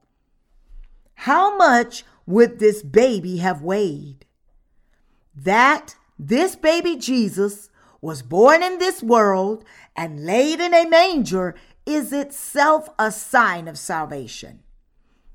How 1.14 1.56
much 1.56 2.04
would 2.26 2.60
this 2.60 2.84
baby 2.84 3.38
have 3.38 3.60
weighed? 3.60 4.24
That 5.34 5.96
this 6.16 6.54
baby 6.54 6.94
Jesus 6.94 7.70
was 8.06 8.22
born 8.22 8.62
in 8.62 8.78
this 8.78 9.02
world 9.02 9.64
and 9.96 10.24
laid 10.24 10.60
in 10.60 10.72
a 10.72 10.88
manger 10.88 11.56
is 11.84 12.12
itself 12.12 12.88
a 13.00 13.10
sign 13.10 13.66
of 13.66 13.76
salvation. 13.76 14.60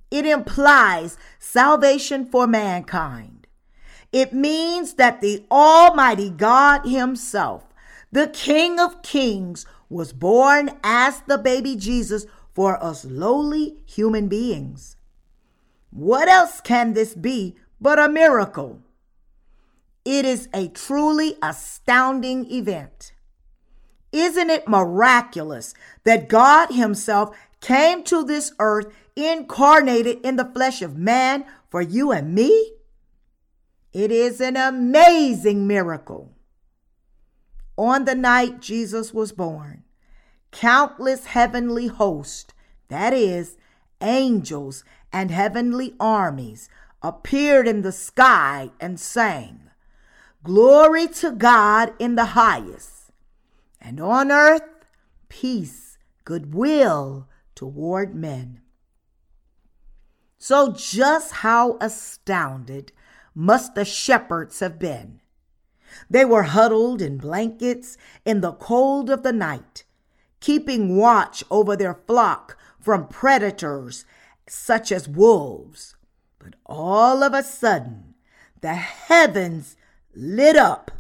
It 0.10 0.26
implies 0.26 1.18
salvation 1.38 2.26
for 2.26 2.48
mankind. 2.48 3.46
It 4.14 4.32
means 4.32 4.94
that 4.94 5.20
the 5.20 5.44
Almighty 5.52 6.30
God 6.30 6.86
Himself, 6.86 7.66
the 8.10 8.28
King 8.28 8.80
of 8.80 9.02
Kings, 9.02 9.66
was 9.90 10.14
born 10.14 10.72
as 10.82 11.24
the 11.28 11.38
baby 11.38 11.76
Jesus 11.76 12.26
for 12.54 12.82
us 12.82 13.04
lowly 13.04 13.84
human 13.86 14.30
beings. 14.30 14.96
What 15.90 16.30
else 16.30 16.62
can 16.62 16.94
this 16.94 17.16
be 17.16 17.58
but 17.82 18.00
a 18.00 18.08
miracle? 18.08 18.80
It 20.04 20.26
is 20.26 20.50
a 20.54 20.68
truly 20.70 21.38
astounding 21.42 22.52
event. 22.52 23.14
Isn't 24.12 24.50
it 24.50 24.68
miraculous 24.68 25.74
that 26.04 26.28
God 26.28 26.72
Himself 26.72 27.36
came 27.62 28.04
to 28.06 28.24
this 28.24 28.52
earth 28.60 28.88
incarnated 29.16 30.20
in 30.26 30.36
the 30.36 30.52
flesh 30.54 30.82
of 30.82 30.98
man 30.98 31.46
for 31.70 31.82
you 31.82 32.12
and 32.12 32.34
me? 32.34 32.74
It 33.94 34.12
is 34.12 34.42
an 34.42 34.58
amazing 34.58 35.68
miracle. 35.68 36.32
On 37.78 38.06
the 38.06 38.16
night 38.16 38.60
Jesus 38.60 39.14
was 39.14 39.32
born, 39.32 39.84
countless 40.52 41.26
heavenly 41.28 41.88
hosts, 41.88 42.54
that 42.90 43.14
is, 43.14 43.58
angels 44.02 44.84
and 45.14 45.32
heavenly 45.32 45.96
armies, 46.00 46.70
appeared 47.02 47.68
in 47.68 47.82
the 47.82 47.92
sky 47.92 48.72
and 48.80 49.00
sang, 49.00 49.71
Glory 50.44 51.08
to 51.08 51.32
God 51.32 51.94
in 52.00 52.16
the 52.16 52.34
highest, 52.34 53.12
and 53.80 54.00
on 54.00 54.32
earth 54.32 54.64
peace, 55.30 56.00
goodwill 56.26 57.28
toward 57.54 58.16
men. 58.16 58.62
So, 60.40 60.74
just 60.74 61.32
how 61.32 61.78
astounded 61.80 62.92
must 63.36 63.76
the 63.76 63.86
shepherds 63.86 64.60
have 64.62 64.80
been? 64.80 65.22
They 66.10 66.26
were 66.26 66.44
huddled 66.44 67.04
in 67.04 67.20
blankets 67.20 67.98
in 68.26 68.42
the 68.42 68.54
cold 68.54 69.12
of 69.12 69.22
the 69.22 69.32
night, 69.32 69.84
keeping 70.40 70.98
watch 70.98 71.44
over 71.52 71.76
their 71.76 71.94
flock 71.94 72.58
from 72.80 73.08
predators 73.08 74.06
such 74.48 74.92
as 74.92 75.08
wolves. 75.08 75.96
But 76.40 76.56
all 76.66 77.24
of 77.24 77.36
a 77.36 77.44
sudden, 77.44 78.16
the 78.62 78.74
heavens 78.74 79.76
lit 80.16 80.56
up. 80.56 80.92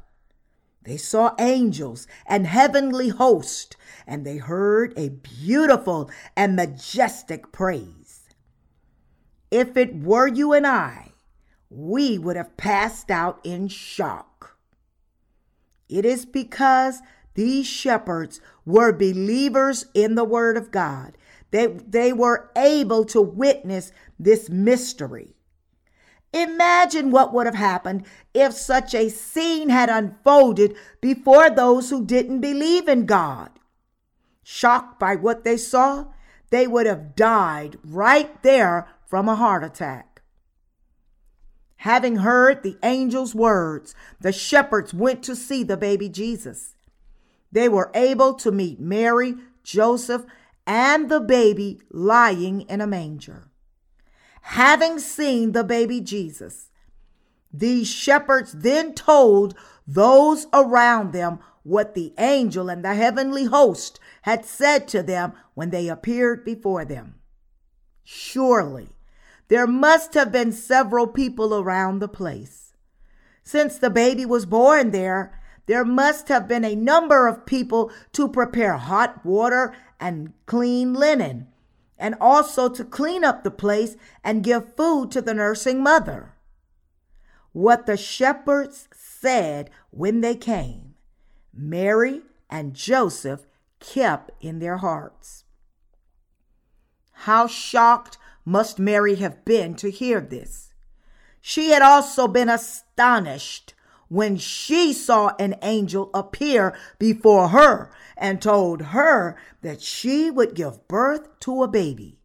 They 0.83 0.97
saw 0.97 1.35
angels 1.37 2.07
and 2.25 2.47
heavenly 2.47 3.09
hosts, 3.09 3.75
and 4.07 4.25
they 4.25 4.37
heard 4.37 4.93
a 4.97 5.09
beautiful 5.09 6.09
and 6.35 6.55
majestic 6.55 7.51
praise. 7.51 8.29
If 9.51 9.77
it 9.77 9.95
were 9.95 10.27
you 10.27 10.53
and 10.53 10.65
I, 10.65 11.11
we 11.69 12.17
would 12.17 12.35
have 12.35 12.57
passed 12.57 13.11
out 13.11 13.39
in 13.43 13.67
shock. 13.67 14.57
It 15.87 16.05
is 16.05 16.25
because 16.25 17.01
these 17.33 17.67
shepherds 17.67 18.41
were 18.65 18.91
believers 18.91 19.85
in 19.93 20.15
the 20.15 20.25
Word 20.25 20.57
of 20.57 20.71
God. 20.71 21.17
They, 21.51 21.67
they 21.67 22.13
were 22.13 22.49
able 22.55 23.05
to 23.05 23.21
witness 23.21 23.91
this 24.17 24.49
mystery. 24.49 25.35
Imagine 26.33 27.11
what 27.11 27.33
would 27.33 27.45
have 27.45 27.55
happened 27.55 28.05
if 28.33 28.53
such 28.53 28.95
a 28.95 29.09
scene 29.09 29.69
had 29.69 29.89
unfolded 29.89 30.75
before 31.01 31.49
those 31.49 31.89
who 31.89 32.05
didn't 32.05 32.39
believe 32.39 32.87
in 32.87 33.05
God. 33.05 33.51
Shocked 34.43 34.97
by 34.97 35.15
what 35.15 35.43
they 35.43 35.57
saw, 35.57 36.05
they 36.49 36.67
would 36.67 36.85
have 36.85 37.15
died 37.15 37.77
right 37.83 38.41
there 38.43 38.87
from 39.05 39.27
a 39.27 39.35
heart 39.35 39.63
attack. 39.63 40.21
Having 41.77 42.17
heard 42.17 42.63
the 42.63 42.77
angel's 42.81 43.35
words, 43.35 43.93
the 44.19 44.31
shepherds 44.31 44.93
went 44.93 45.23
to 45.23 45.35
see 45.35 45.63
the 45.63 45.77
baby 45.77 46.07
Jesus. 46.07 46.75
They 47.51 47.67
were 47.67 47.91
able 47.93 48.35
to 48.35 48.51
meet 48.51 48.79
Mary, 48.79 49.35
Joseph, 49.63 50.23
and 50.65 51.09
the 51.09 51.19
baby 51.19 51.81
lying 51.91 52.61
in 52.61 52.79
a 52.79 52.87
manger 52.87 53.50
having 54.41 54.99
seen 54.99 55.51
the 55.51 55.63
baby 55.63 56.01
Jesus. 56.01 56.69
These 57.53 57.89
shepherds 57.89 58.53
then 58.53 58.93
told 58.93 59.55
those 59.87 60.47
around 60.53 61.13
them 61.13 61.39
what 61.63 61.93
the 61.93 62.13
angel 62.17 62.69
and 62.69 62.83
the 62.83 62.95
heavenly 62.95 63.45
host 63.45 63.99
had 64.23 64.45
said 64.45 64.87
to 64.89 65.03
them 65.03 65.33
when 65.53 65.69
they 65.69 65.87
appeared 65.87 66.43
before 66.43 66.85
them. 66.85 67.15
Surely 68.03 68.89
there 69.47 69.67
must 69.67 70.13
have 70.13 70.31
been 70.31 70.51
several 70.51 71.07
people 71.07 71.53
around 71.53 71.99
the 71.99 72.07
place. 72.07 72.73
Since 73.43 73.77
the 73.77 73.89
baby 73.89 74.25
was 74.25 74.45
born 74.45 74.91
there, 74.91 75.39
there 75.65 75.85
must 75.85 76.29
have 76.29 76.47
been 76.47 76.65
a 76.65 76.75
number 76.75 77.27
of 77.27 77.45
people 77.45 77.91
to 78.13 78.27
prepare 78.27 78.77
hot 78.77 79.25
water 79.25 79.75
and 79.99 80.33
clean 80.45 80.93
linen 80.93 81.47
and 82.01 82.15
also 82.19 82.67
to 82.67 82.83
clean 82.83 83.23
up 83.23 83.43
the 83.43 83.51
place 83.51 83.95
and 84.23 84.43
give 84.43 84.75
food 84.75 85.11
to 85.11 85.21
the 85.21 85.35
nursing 85.35 85.81
mother. 85.81 86.33
What 87.53 87.85
the 87.85 87.95
shepherds 87.95 88.89
said 88.93 89.69
when 89.91 90.21
they 90.21 90.35
came, 90.35 90.95
Mary 91.53 92.21
and 92.49 92.73
Joseph 92.73 93.45
kept 93.79 94.31
in 94.41 94.57
their 94.59 94.77
hearts. 94.77 95.45
How 97.11 97.45
shocked 97.45 98.17
must 98.43 98.79
Mary 98.79 99.15
have 99.15 99.45
been 99.45 99.75
to 99.75 99.91
hear 99.91 100.19
this? 100.19 100.73
She 101.39 101.69
had 101.69 101.83
also 101.83 102.27
been 102.27 102.49
astonished 102.49 103.75
when 104.07 104.37
she 104.37 104.91
saw 104.91 105.33
an 105.37 105.55
angel 105.61 106.09
appear 106.13 106.75
before 106.97 107.49
her 107.49 107.91
and 108.17 108.41
told 108.41 108.81
her 108.81 109.37
that 109.61 109.81
she 109.81 110.29
would 110.29 110.55
give 110.55 110.87
birth 110.87 111.39
to 111.41 111.63
a 111.63 111.67
baby. 111.67 112.19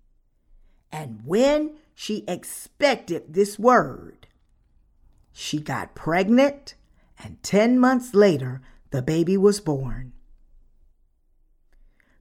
And 0.93 1.21
when 1.25 1.77
she 1.95 2.25
expected 2.29 3.35
this 3.35 3.59
word, 3.59 4.27
she 5.33 5.61
got 5.61 5.95
pregnant, 5.95 6.75
and 7.23 7.43
10 7.43 7.79
months 7.79 8.15
later, 8.15 8.63
the 8.91 9.03
baby 9.03 9.37
was 9.37 9.61
born. 9.61 10.13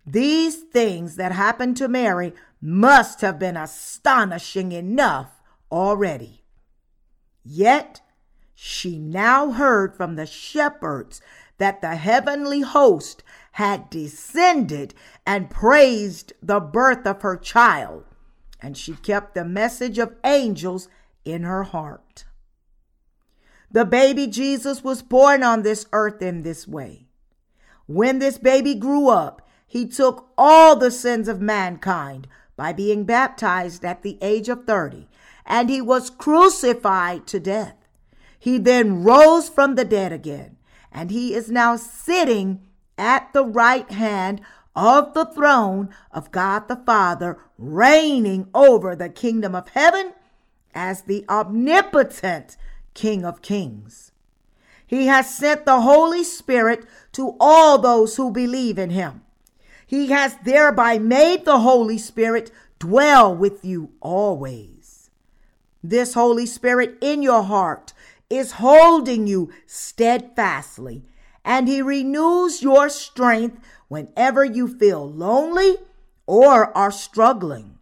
These 0.05 0.55
things 0.55 1.16
that 1.16 1.32
happened 1.32 1.78
to 1.78 1.88
Mary 1.88 2.34
must 2.61 3.22
have 3.22 3.39
been 3.39 3.57
astonishing 3.57 4.72
enough 4.72 5.41
already. 5.72 6.43
Yet, 7.43 8.01
she 8.53 8.99
now 8.99 9.51
heard 9.51 9.95
from 9.95 10.16
the 10.16 10.26
shepherds 10.26 11.22
that 11.57 11.82
the 11.82 11.95
heavenly 11.95 12.61
host 12.61 13.24
had 13.56 13.89
descended 13.89 14.93
and 15.26 15.49
praised 15.49 16.34
the 16.43 16.60
birth 16.60 17.08
of 17.08 17.22
her 17.22 17.38
child, 17.38 18.03
and 18.62 18.78
she 18.78 18.93
kept 18.95 19.34
the 19.34 19.45
message 19.45 19.97
of 19.97 20.14
angels 20.26 20.89
in 21.24 21.43
her 21.43 21.64
heart. 21.64 22.26
The 23.72 23.86
baby 23.86 24.28
Jesus 24.28 24.84
was 24.84 25.01
born 25.01 25.41
on 25.41 25.62
this 25.62 25.86
earth 25.93 26.22
in 26.22 26.41
this 26.41 26.68
way. 26.68 27.06
When 27.86 28.20
this 28.20 28.38
baby 28.38 28.76
grew 28.76 29.08
up, 29.08 29.41
he 29.66 29.88
took 29.88 30.28
all 30.38 30.76
the 30.76 30.91
sins 30.91 31.30
of 31.30 31.39
mankind 31.39 32.28
by 32.58 32.74
being 32.74 33.06
baptized 33.06 33.86
at 33.86 34.03
the 34.03 34.18
age 34.22 34.49
of 34.49 34.66
30, 34.66 35.08
and 35.45 35.70
he 35.70 35.80
was 35.80 36.10
crucified 36.10 37.26
to 37.28 37.39
death. 37.39 37.78
He 38.38 38.58
then 38.58 39.01
rose 39.06 39.47
from 39.47 39.76
the 39.76 39.86
dead 39.86 40.12
again, 40.12 40.58
and 40.91 41.10
he 41.10 41.34
is 41.34 41.49
now 41.49 41.78
sitting 41.78 42.60
at 42.98 43.32
the 43.34 43.46
right 43.46 43.89
hand 43.91 44.41
of 44.76 45.14
the 45.14 45.26
throne 45.26 45.89
of 46.12 46.32
God 46.32 46.68
the 46.68 46.76
Father, 46.76 47.38
reigning 47.58 48.50
over 48.54 48.96
the 48.96 49.10
kingdom 49.10 49.56
of 49.56 49.70
heaven 49.70 50.14
as 50.74 51.04
the 51.04 51.26
omnipotent 51.30 52.58
King 52.93 53.26
of 53.26 53.41
kings. 53.41 54.12
He 54.88 55.08
has 55.08 55.36
sent 55.36 55.66
the 55.66 55.82
Holy 55.82 56.24
Spirit 56.24 56.86
to 57.14 57.36
all 57.39 57.78
those 57.78 58.18
who 58.18 58.32
believe 58.32 58.78
in 58.78 58.91
him. 58.91 59.22
He 59.88 60.08
has 60.08 60.36
thereby 60.43 61.00
made 61.00 61.46
the 61.46 61.60
Holy 61.60 61.98
Spirit 61.98 62.52
dwell 62.80 63.36
with 63.36 63.64
you 63.64 63.91
always. 64.02 65.10
This 65.84 66.14
Holy 66.14 66.46
Spirit 66.46 66.98
in 67.02 67.22
your 67.22 67.43
heart 67.43 67.93
is 68.30 68.54
holding 68.54 69.28
you 69.28 69.52
steadfastly, 69.66 71.04
and 71.46 71.70
He 71.70 71.82
renews 71.82 72.62
your 72.62 72.89
strength 72.89 73.58
whenever 73.88 74.43
you 74.43 74.68
feel 74.68 75.10
lonely 75.10 75.78
or 76.26 76.76
are 76.76 76.91
struggling. 76.91 77.78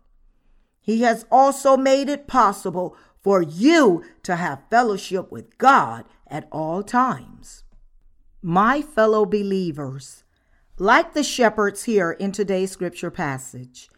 He 0.81 1.01
has 1.03 1.25
also 1.31 1.77
made 1.77 2.09
it 2.09 2.27
possible 2.27 2.95
for 3.23 3.41
you 3.41 4.03
to 4.23 4.35
have 4.35 4.69
fellowship 4.69 5.31
with 5.31 5.57
God 5.57 6.03
at 6.27 6.47
all 6.51 6.83
times. 6.83 7.63
My 8.41 8.81
fellow 8.81 9.25
believers, 9.25 10.25
like 10.77 11.13
the 11.13 11.23
shepherds 11.23 11.83
here 11.83 12.11
in 12.11 12.33
today's 12.33 12.71
scripture 12.71 13.11
passage, 13.11 13.89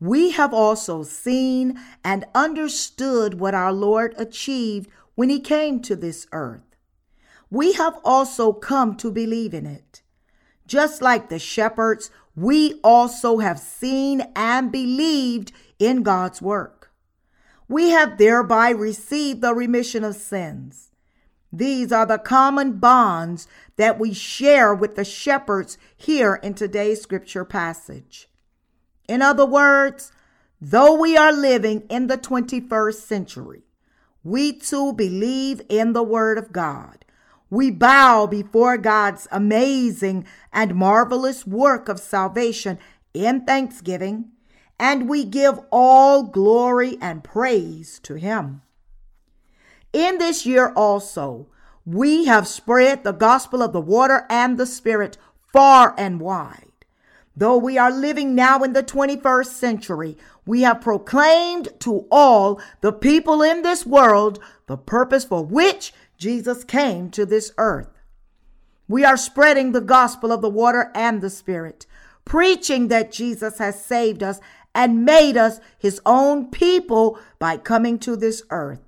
we 0.00 0.30
have 0.30 0.54
also 0.54 1.02
seen 1.02 1.78
and 2.02 2.24
understood 2.34 3.38
what 3.38 3.54
our 3.54 3.72
Lord 3.72 4.14
achieved 4.16 4.88
when 5.14 5.28
he 5.28 5.40
came 5.40 5.80
to 5.80 5.94
this 5.94 6.26
earth. 6.32 6.69
We 7.50 7.72
have 7.72 7.98
also 8.04 8.52
come 8.52 8.96
to 8.96 9.10
believe 9.10 9.54
in 9.54 9.66
it. 9.66 10.02
Just 10.66 11.02
like 11.02 11.28
the 11.28 11.38
shepherds, 11.38 12.10
we 12.36 12.80
also 12.84 13.38
have 13.38 13.58
seen 13.58 14.22
and 14.36 14.70
believed 14.70 15.52
in 15.78 16.02
God's 16.02 16.40
work. 16.40 16.92
we 17.68 17.90
have 17.90 18.18
thereby 18.18 18.70
received 18.70 19.40
the 19.40 19.54
remission 19.54 20.02
of 20.02 20.16
sins. 20.16 20.90
These 21.52 21.92
are 21.92 22.06
the 22.06 22.18
common 22.18 22.78
bonds 22.78 23.46
that 23.76 23.98
we 23.98 24.12
share 24.12 24.74
with 24.74 24.96
the 24.96 25.04
shepherds 25.04 25.78
here 25.96 26.34
in 26.42 26.54
today's 26.54 27.00
scripture 27.00 27.44
passage. 27.44 28.28
In 29.08 29.22
other 29.22 29.46
words, 29.46 30.12
though 30.60 30.94
we 30.94 31.16
are 31.16 31.32
living 31.32 31.82
in 31.88 32.08
the 32.08 32.18
21st 32.18 32.94
century, 32.94 33.62
we 34.24 34.52
too 34.52 34.92
believe 34.92 35.62
in 35.68 35.92
the 35.92 36.02
Word 36.02 36.38
of 36.38 36.52
God. 36.52 37.04
We 37.50 37.72
bow 37.72 38.26
before 38.26 38.78
God's 38.78 39.26
amazing 39.32 40.24
and 40.52 40.76
marvelous 40.76 41.44
work 41.44 41.88
of 41.88 41.98
salvation 41.98 42.78
in 43.12 43.44
thanksgiving, 43.44 44.30
and 44.78 45.08
we 45.08 45.24
give 45.24 45.58
all 45.72 46.22
glory 46.22 46.96
and 47.00 47.24
praise 47.24 47.98
to 48.04 48.14
Him. 48.14 48.62
In 49.92 50.18
this 50.18 50.46
year 50.46 50.72
also, 50.76 51.48
we 51.84 52.26
have 52.26 52.46
spread 52.46 53.02
the 53.02 53.12
gospel 53.12 53.62
of 53.62 53.72
the 53.72 53.80
water 53.80 54.26
and 54.30 54.56
the 54.56 54.66
Spirit 54.66 55.18
far 55.52 55.94
and 55.98 56.20
wide. 56.20 56.66
Though 57.36 57.56
we 57.56 57.78
are 57.78 57.90
living 57.90 58.34
now 58.34 58.62
in 58.62 58.74
the 58.74 58.82
21st 58.82 59.46
century, 59.46 60.16
we 60.46 60.62
have 60.62 60.80
proclaimed 60.80 61.68
to 61.80 62.06
all 62.10 62.60
the 62.80 62.92
people 62.92 63.42
in 63.42 63.62
this 63.62 63.86
world 63.86 64.38
the 64.66 64.76
purpose 64.76 65.24
for 65.24 65.44
which 65.44 65.92
Jesus 66.20 66.64
came 66.64 67.10
to 67.12 67.24
this 67.24 67.50
earth. 67.56 67.88
We 68.86 69.06
are 69.06 69.16
spreading 69.16 69.72
the 69.72 69.80
gospel 69.80 70.30
of 70.30 70.42
the 70.42 70.50
water 70.50 70.92
and 70.94 71.22
the 71.22 71.30
Spirit, 71.30 71.86
preaching 72.26 72.88
that 72.88 73.10
Jesus 73.10 73.56
has 73.56 73.82
saved 73.82 74.22
us 74.22 74.38
and 74.74 75.06
made 75.06 75.38
us 75.38 75.60
his 75.78 75.98
own 76.04 76.50
people 76.50 77.18
by 77.38 77.56
coming 77.56 77.98
to 78.00 78.16
this 78.16 78.42
earth. 78.50 78.82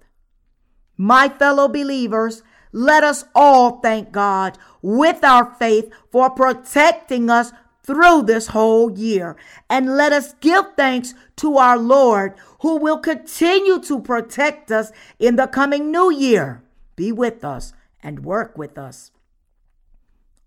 My 0.99 1.31
fellow 1.31 1.69
believers, 1.69 2.43
let 2.71 3.03
us 3.03 3.25
all 3.35 3.81
thank 3.81 4.13
God 4.13 4.59
with 4.83 5.25
our 5.25 5.55
faith 5.55 5.91
for 6.11 6.29
protecting 6.29 7.31
us 7.31 7.51
through 7.83 8.25
this 8.25 8.49
whole 8.49 8.93
year. 8.93 9.37
And 9.71 9.97
let 9.97 10.13
us 10.13 10.35
give 10.35 10.67
thanks 10.77 11.15
to 11.37 11.57
our 11.57 11.79
Lord 11.79 12.35
who 12.61 12.77
will 12.77 12.99
continue 12.99 13.81
to 13.85 14.01
protect 14.01 14.71
us 14.71 14.93
in 15.19 15.37
the 15.37 15.47
coming 15.47 15.91
new 15.91 16.13
year. 16.13 16.63
Be 16.97 17.13
with 17.13 17.45
us 17.45 17.73
and 18.03 18.25
work 18.25 18.57
with 18.59 18.79
us. 18.79 19.11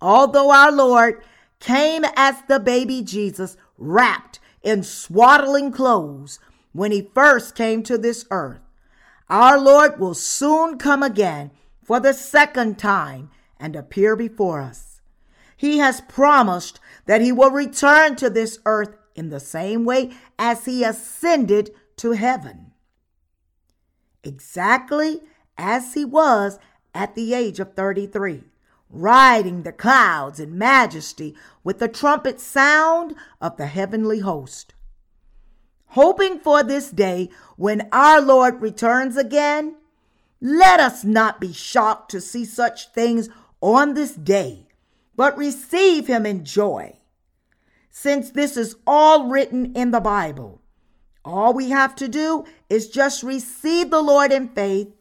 Although 0.02 0.52
our 0.52 0.72
Lord 0.72 1.24
came 1.60 2.04
as 2.16 2.42
the 2.48 2.60
baby 2.60 3.02
Jesus, 3.02 3.58
wrapped 3.78 4.40
in 4.62 4.84
swaddling 4.84 5.72
clothes, 5.72 6.40
when 6.74 6.92
he 6.92 7.10
first 7.14 7.56
came 7.56 7.84
to 7.84 7.98
this 7.98 8.26
earth, 8.30 8.60
our 9.30 9.60
Lord 9.60 10.00
will 10.00 10.14
soon 10.14 10.78
come 10.78 11.02
again 11.02 11.52
for 11.84 12.00
the 12.00 12.14
second 12.14 12.78
time 12.78 13.32
and 13.60 13.76
appear 13.76 14.16
before 14.16 14.62
us. 14.62 15.02
He 15.56 15.78
has 15.78 16.02
promised 16.02 16.80
that 17.06 17.22
he 17.22 17.32
will 17.32 17.52
return 17.52 18.16
to 18.18 18.30
this 18.30 18.60
earth 18.66 18.96
in 19.16 19.30
the 19.30 19.40
same 19.40 19.86
way 19.86 20.12
as 20.38 20.66
he 20.66 20.84
ascended 20.84 21.72
to 21.98 22.12
heaven. 22.12 22.74
Exactly 24.24 25.22
as 25.58 25.94
he 25.94 26.06
was 26.06 26.60
at 26.94 27.16
the 27.16 27.34
age 27.34 27.60
of 27.60 27.74
33, 27.74 28.44
riding 28.90 29.64
the 29.64 29.72
clouds 29.72 30.40
in 30.40 30.58
majesty 30.58 31.36
with 31.64 31.80
the 31.80 31.88
trumpet 31.88 32.40
sound 32.40 33.16
of 33.42 33.58
the 33.58 33.68
heavenly 33.68 34.20
host. 34.20 34.74
Hoping 35.88 36.40
for 36.40 36.64
this 36.64 36.90
day 36.90 37.30
when 37.56 37.88
our 37.92 38.22
Lord 38.22 38.62
returns 38.62 39.18
again, 39.18 39.76
let 40.42 40.80
us 40.80 41.04
not 41.04 41.40
be 41.40 41.54
shocked 41.54 42.12
to 42.12 42.22
see 42.22 42.46
such 42.46 42.92
things 42.92 43.30
on 43.62 43.94
this 43.94 44.14
day, 44.14 44.68
but 45.16 45.38
receive 45.38 46.08
him 46.08 46.26
in 46.26 46.44
joy. 46.44 46.98
Since 47.90 48.32
this 48.32 48.58
is 48.58 48.76
all 48.86 49.30
written 49.30 49.74
in 49.74 49.92
the 49.92 50.02
Bible, 50.02 50.62
all 51.24 51.54
we 51.54 51.70
have 51.70 51.96
to 51.96 52.08
do 52.08 52.46
is 52.70 52.90
just 52.90 53.24
receive 53.24 53.90
the 53.90 54.02
Lord 54.02 54.32
in 54.32 54.50
faith, 54.50 54.94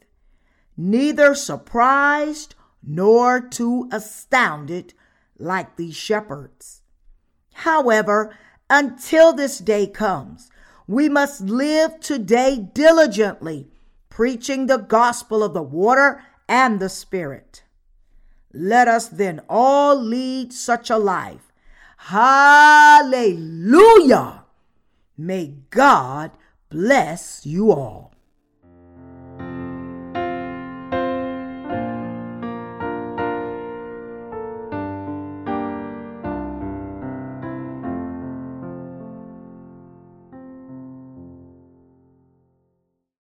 neither 0.77 1.35
surprised 1.35 2.55
nor 2.83 3.41
too 3.41 3.89
astounded 3.93 4.95
like 5.39 5.77
these 5.77 5.97
shepherds. 5.97 6.83
However, 7.55 8.37
until 8.69 9.33
this 9.33 9.59
day 9.59 9.87
comes, 9.87 10.51
we 10.87 11.09
must 11.09 11.41
live 11.41 12.01
today 12.01 12.59
diligently, 12.75 13.69
preaching 14.11 14.67
the 14.67 14.79
gospel 14.79 15.43
of 15.43 15.55
the 15.55 15.63
water 15.63 16.23
and 16.49 16.79
the 16.81 16.89
Spirit. 16.89 17.63
Let 18.53 18.87
us 18.87 19.09
then 19.09 19.41
all 19.49 19.97
lead 19.97 20.53
such 20.53 20.91
a 20.91 20.99
life. 20.99 21.53
Hallelujah! 21.97 23.15
May 25.17 25.55
God 25.71 26.33
bless 26.69 27.47
you 27.47 27.73
all. 27.73 28.14